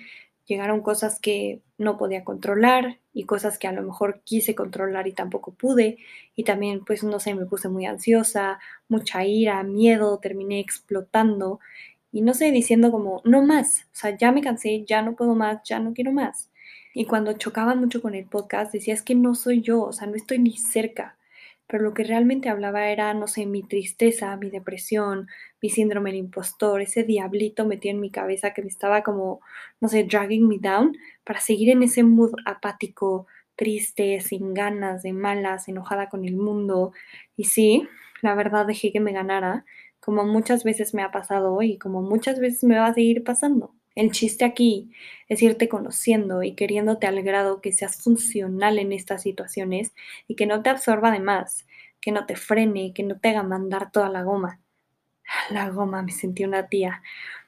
llegaron 0.47 0.83
cosas 0.83 1.21
que 1.21 1.63
no 1.79 1.97
podía 1.97 2.25
controlar 2.25 2.99
y 3.13 3.25
cosas 3.25 3.59
que 3.59 3.67
a 3.67 3.73
lo 3.73 3.83
mejor 3.83 4.23
quise 4.25 4.55
controlar 4.55 5.07
y 5.07 5.13
tampoco 5.13 5.55
pude. 5.55 5.99
Y 6.35 6.45
también, 6.45 6.85
pues, 6.85 7.05
no 7.05 7.21
sé, 7.21 7.35
me 7.35 7.47
puse 7.47 7.69
muy 7.69 7.87
ansiosa, 7.87 8.59
mucha 8.89 9.25
ira, 9.25 9.63
miedo, 9.63 10.19
terminé 10.19 10.61
explotando 10.61 11.61
y 12.15 12.23
no 12.23 12.35
sé, 12.35 12.51
diciendo 12.53 12.91
como, 12.91 13.21
no 13.25 13.43
más, 13.43 13.85
o 13.93 13.97
sea, 13.97 14.17
ya 14.17 14.33
me 14.33 14.41
cansé, 14.43 14.85
ya 14.87 15.03
no 15.03 15.17
puedo 15.17 15.35
más, 15.35 15.61
ya 15.65 15.81
no 15.81 15.93
quiero 15.93 16.13
más. 16.13 16.51
Y 16.95 17.07
cuando 17.07 17.33
chocaba 17.35 17.75
mucho 17.75 18.01
con 18.01 18.15
el 18.15 18.27
podcast, 18.27 18.73
decía, 18.73 18.95
es 18.95 19.03
que 19.03 19.15
no 19.15 19.35
soy 19.35 19.61
yo, 19.63 19.83
o 19.83 19.93
sea, 19.93 20.07
no 20.07 20.15
estoy 20.15 20.39
ni 20.39 20.57
cerca 20.57 21.19
pero 21.67 21.83
lo 21.83 21.95
que 21.95 22.05
realmente 22.05 22.49
hablaba 22.49 22.89
era, 22.89 23.15
no 23.15 23.27
sé, 23.27 23.47
mi 23.47 23.63
tristeza, 23.63 24.37
mi 24.37 24.51
depresión, 24.51 25.29
mi 25.63 25.71
síndrome 25.71 26.11
del 26.11 26.21
impostor, 26.21 26.83
ese 26.83 27.05
diablito 27.05 27.65
metido 27.67 27.95
en 27.95 28.01
mi 28.01 28.11
cabeza 28.11 28.53
que 28.53 28.63
me 28.63 28.69
estaba 28.69 29.03
como, 29.03 29.41
no 29.81 29.89
sé, 29.89 30.05
dragging 30.05 30.47
me 30.47 30.59
down 30.59 30.97
para 31.25 31.41
seguir 31.41 31.71
en 31.71 31.83
ese 31.83 32.03
mood 32.03 32.33
apático, 32.45 33.27
triste, 33.57 34.21
sin 34.21 34.53
ganas, 34.53 35.03
de 35.03 35.13
malas, 35.13 35.69
enojada 35.69 36.09
con 36.09 36.25
el 36.27 36.37
mundo. 36.37 36.93
Y 37.37 37.45
sí, 37.45 37.89
la 38.21 38.35
verdad 38.35 38.67
dejé 38.67 38.93
que 38.93 39.01
me 39.01 39.13
ganara, 39.13 39.65
como 40.05 40.25
muchas 40.25 40.65
veces 40.65 40.93
me 40.93 41.03
ha 41.03 41.11
pasado 41.11 41.63
y 41.63 41.79
como 41.79 42.03
muchas 42.03 42.39
veces 42.39 42.63
me 42.65 42.79
va 42.79 42.89
a 42.89 42.95
seguir 42.95 43.25
pasando. 43.25 43.75
El 43.95 44.11
chiste 44.11 44.45
aquí 44.45 44.91
es 45.29 45.41
irte 45.41 45.69
conociendo 45.69 46.43
y 46.43 46.55
queriéndote 46.55 47.07
al 47.07 47.23
grado 47.23 47.61
que 47.61 47.73
seas 47.73 48.03
funcional 48.03 48.79
en 48.79 48.93
estas 48.93 49.23
situaciones 49.23 49.95
y 50.27 50.35
que 50.35 50.47
no 50.47 50.63
te 50.63 50.71
absorba 50.71 51.11
de 51.11 51.21
más, 51.21 51.67
que 52.01 52.13
no 52.13 52.27
te 52.27 52.37
frene, 52.37 52.93
que 52.93 53.03
no 53.03 53.19
te 53.19 53.29
haga 53.29 53.43
mandar 53.43 53.91
toda 53.93 54.09
la 54.09 54.23
goma. 54.25 54.61
La 55.51 55.71
goma, 55.71 56.03
me 56.03 56.13
sentí 56.13 56.45
una 56.45 56.69
tía. 56.69 57.03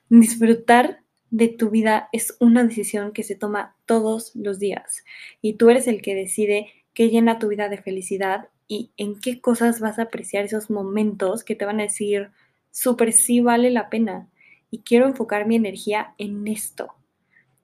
Disfrutar 0.09 1.03
de 1.31 1.49
tu 1.49 1.71
vida 1.71 2.09
es 2.13 2.37
una 2.41 2.65
decisión 2.65 3.13
que 3.13 3.25
se 3.25 3.35
toma 3.35 3.77
todos 3.85 4.35
los 4.35 4.59
días 4.59 5.05
y 5.43 5.55
tú 5.55 5.69
eres 5.69 5.89
el 5.89 6.01
que 6.01 6.15
decide 6.15 6.73
qué 6.95 7.11
llena 7.11 7.39
tu 7.39 7.49
vida 7.49 7.69
de 7.69 7.83
felicidad 7.83 8.49
y 8.69 8.93
en 8.97 9.21
qué 9.21 9.41
cosas 9.41 9.81
vas 9.81 9.99
a 9.99 10.03
apreciar 10.03 10.45
esos 10.45 10.71
momentos 10.71 11.45
que 11.45 11.55
te 11.55 11.65
van 11.65 11.81
a 11.81 11.85
decir, 11.85 12.31
súper 12.77 13.15
sí 13.15 13.41
vale 13.41 13.71
la 13.71 13.89
pena 13.89 14.29
y 14.71 14.83
quiero 14.83 15.07
enfocar 15.07 15.47
mi 15.47 15.57
energía 15.57 16.15
en 16.19 16.47
esto. 16.47 16.93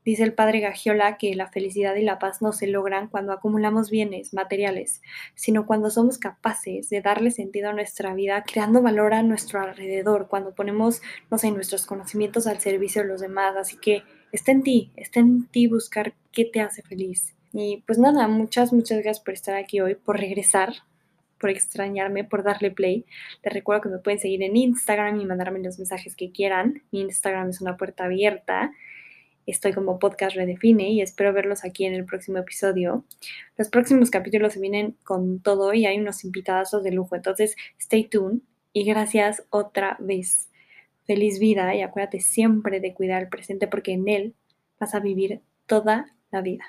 Dice 0.06 0.22
el 0.22 0.32
padre 0.32 0.60
Gagiola 0.60 1.18
que 1.18 1.34
la 1.36 1.48
felicidad 1.48 1.94
y 1.96 2.02
la 2.02 2.18
paz 2.18 2.40
no 2.40 2.52
se 2.52 2.66
logran 2.66 3.08
cuando 3.08 3.32
acumulamos 3.32 3.90
bienes 3.90 4.32
materiales, 4.32 5.02
sino 5.34 5.66
cuando 5.66 5.90
somos 5.90 6.16
capaces 6.16 6.88
de 6.88 7.02
darle 7.02 7.30
sentido 7.30 7.68
a 7.68 7.72
nuestra 7.74 8.14
vida, 8.14 8.42
creando 8.42 8.80
valor 8.80 9.12
a 9.12 9.22
nuestro 9.22 9.60
alrededor, 9.60 10.28
cuando 10.28 10.54
ponemos, 10.54 11.02
no 11.30 11.36
sé, 11.36 11.50
nuestros 11.50 11.84
conocimientos 11.84 12.46
al 12.46 12.60
servicio 12.60 13.02
de 13.02 13.08
los 13.08 13.20
demás. 13.20 13.54
Así 13.56 13.76
que 13.76 14.04
está 14.32 14.50
en 14.50 14.62
ti, 14.62 14.92
está 14.96 15.20
en 15.20 15.46
ti 15.46 15.66
buscar 15.66 16.14
qué 16.32 16.46
te 16.46 16.62
hace 16.62 16.82
feliz. 16.82 17.34
Y 17.52 17.84
pues 17.86 17.98
nada, 17.98 18.26
muchas, 18.28 18.72
muchas 18.72 19.02
gracias 19.02 19.22
por 19.22 19.34
estar 19.34 19.56
aquí 19.56 19.80
hoy, 19.80 19.94
por 19.94 20.18
regresar 20.18 20.72
por 21.42 21.50
extrañarme, 21.50 22.22
por 22.22 22.44
darle 22.44 22.70
play. 22.70 23.04
Les 23.42 23.52
recuerdo 23.52 23.82
que 23.82 23.88
me 23.88 23.98
pueden 23.98 24.20
seguir 24.20 24.44
en 24.44 24.56
Instagram 24.56 25.20
y 25.20 25.26
mandarme 25.26 25.58
los 25.58 25.76
mensajes 25.76 26.14
que 26.14 26.30
quieran. 26.30 26.84
Mi 26.92 27.00
Instagram 27.00 27.48
es 27.50 27.60
una 27.60 27.76
puerta 27.76 28.04
abierta. 28.04 28.72
Estoy 29.44 29.72
como 29.72 29.98
podcast 29.98 30.36
redefine 30.36 30.90
y 30.90 31.00
espero 31.02 31.32
verlos 31.32 31.64
aquí 31.64 31.84
en 31.84 31.94
el 31.94 32.04
próximo 32.04 32.38
episodio. 32.38 33.04
Los 33.58 33.68
próximos 33.68 34.08
capítulos 34.08 34.52
se 34.52 34.60
vienen 34.60 34.96
con 35.02 35.40
todo 35.40 35.74
y 35.74 35.84
hay 35.84 35.98
unos 35.98 36.24
invitados 36.24 36.80
de 36.80 36.92
lujo. 36.92 37.16
Entonces, 37.16 37.56
stay 37.76 38.04
tuned 38.04 38.38
y 38.72 38.84
gracias 38.84 39.42
otra 39.50 39.96
vez. 39.98 40.48
Feliz 41.06 41.40
vida 41.40 41.74
y 41.74 41.82
acuérdate 41.82 42.20
siempre 42.20 42.78
de 42.78 42.94
cuidar 42.94 43.20
el 43.20 43.28
presente 43.28 43.66
porque 43.66 43.94
en 43.94 44.08
él 44.08 44.34
vas 44.78 44.94
a 44.94 45.00
vivir 45.00 45.40
toda 45.66 46.14
la 46.30 46.40
vida. 46.40 46.64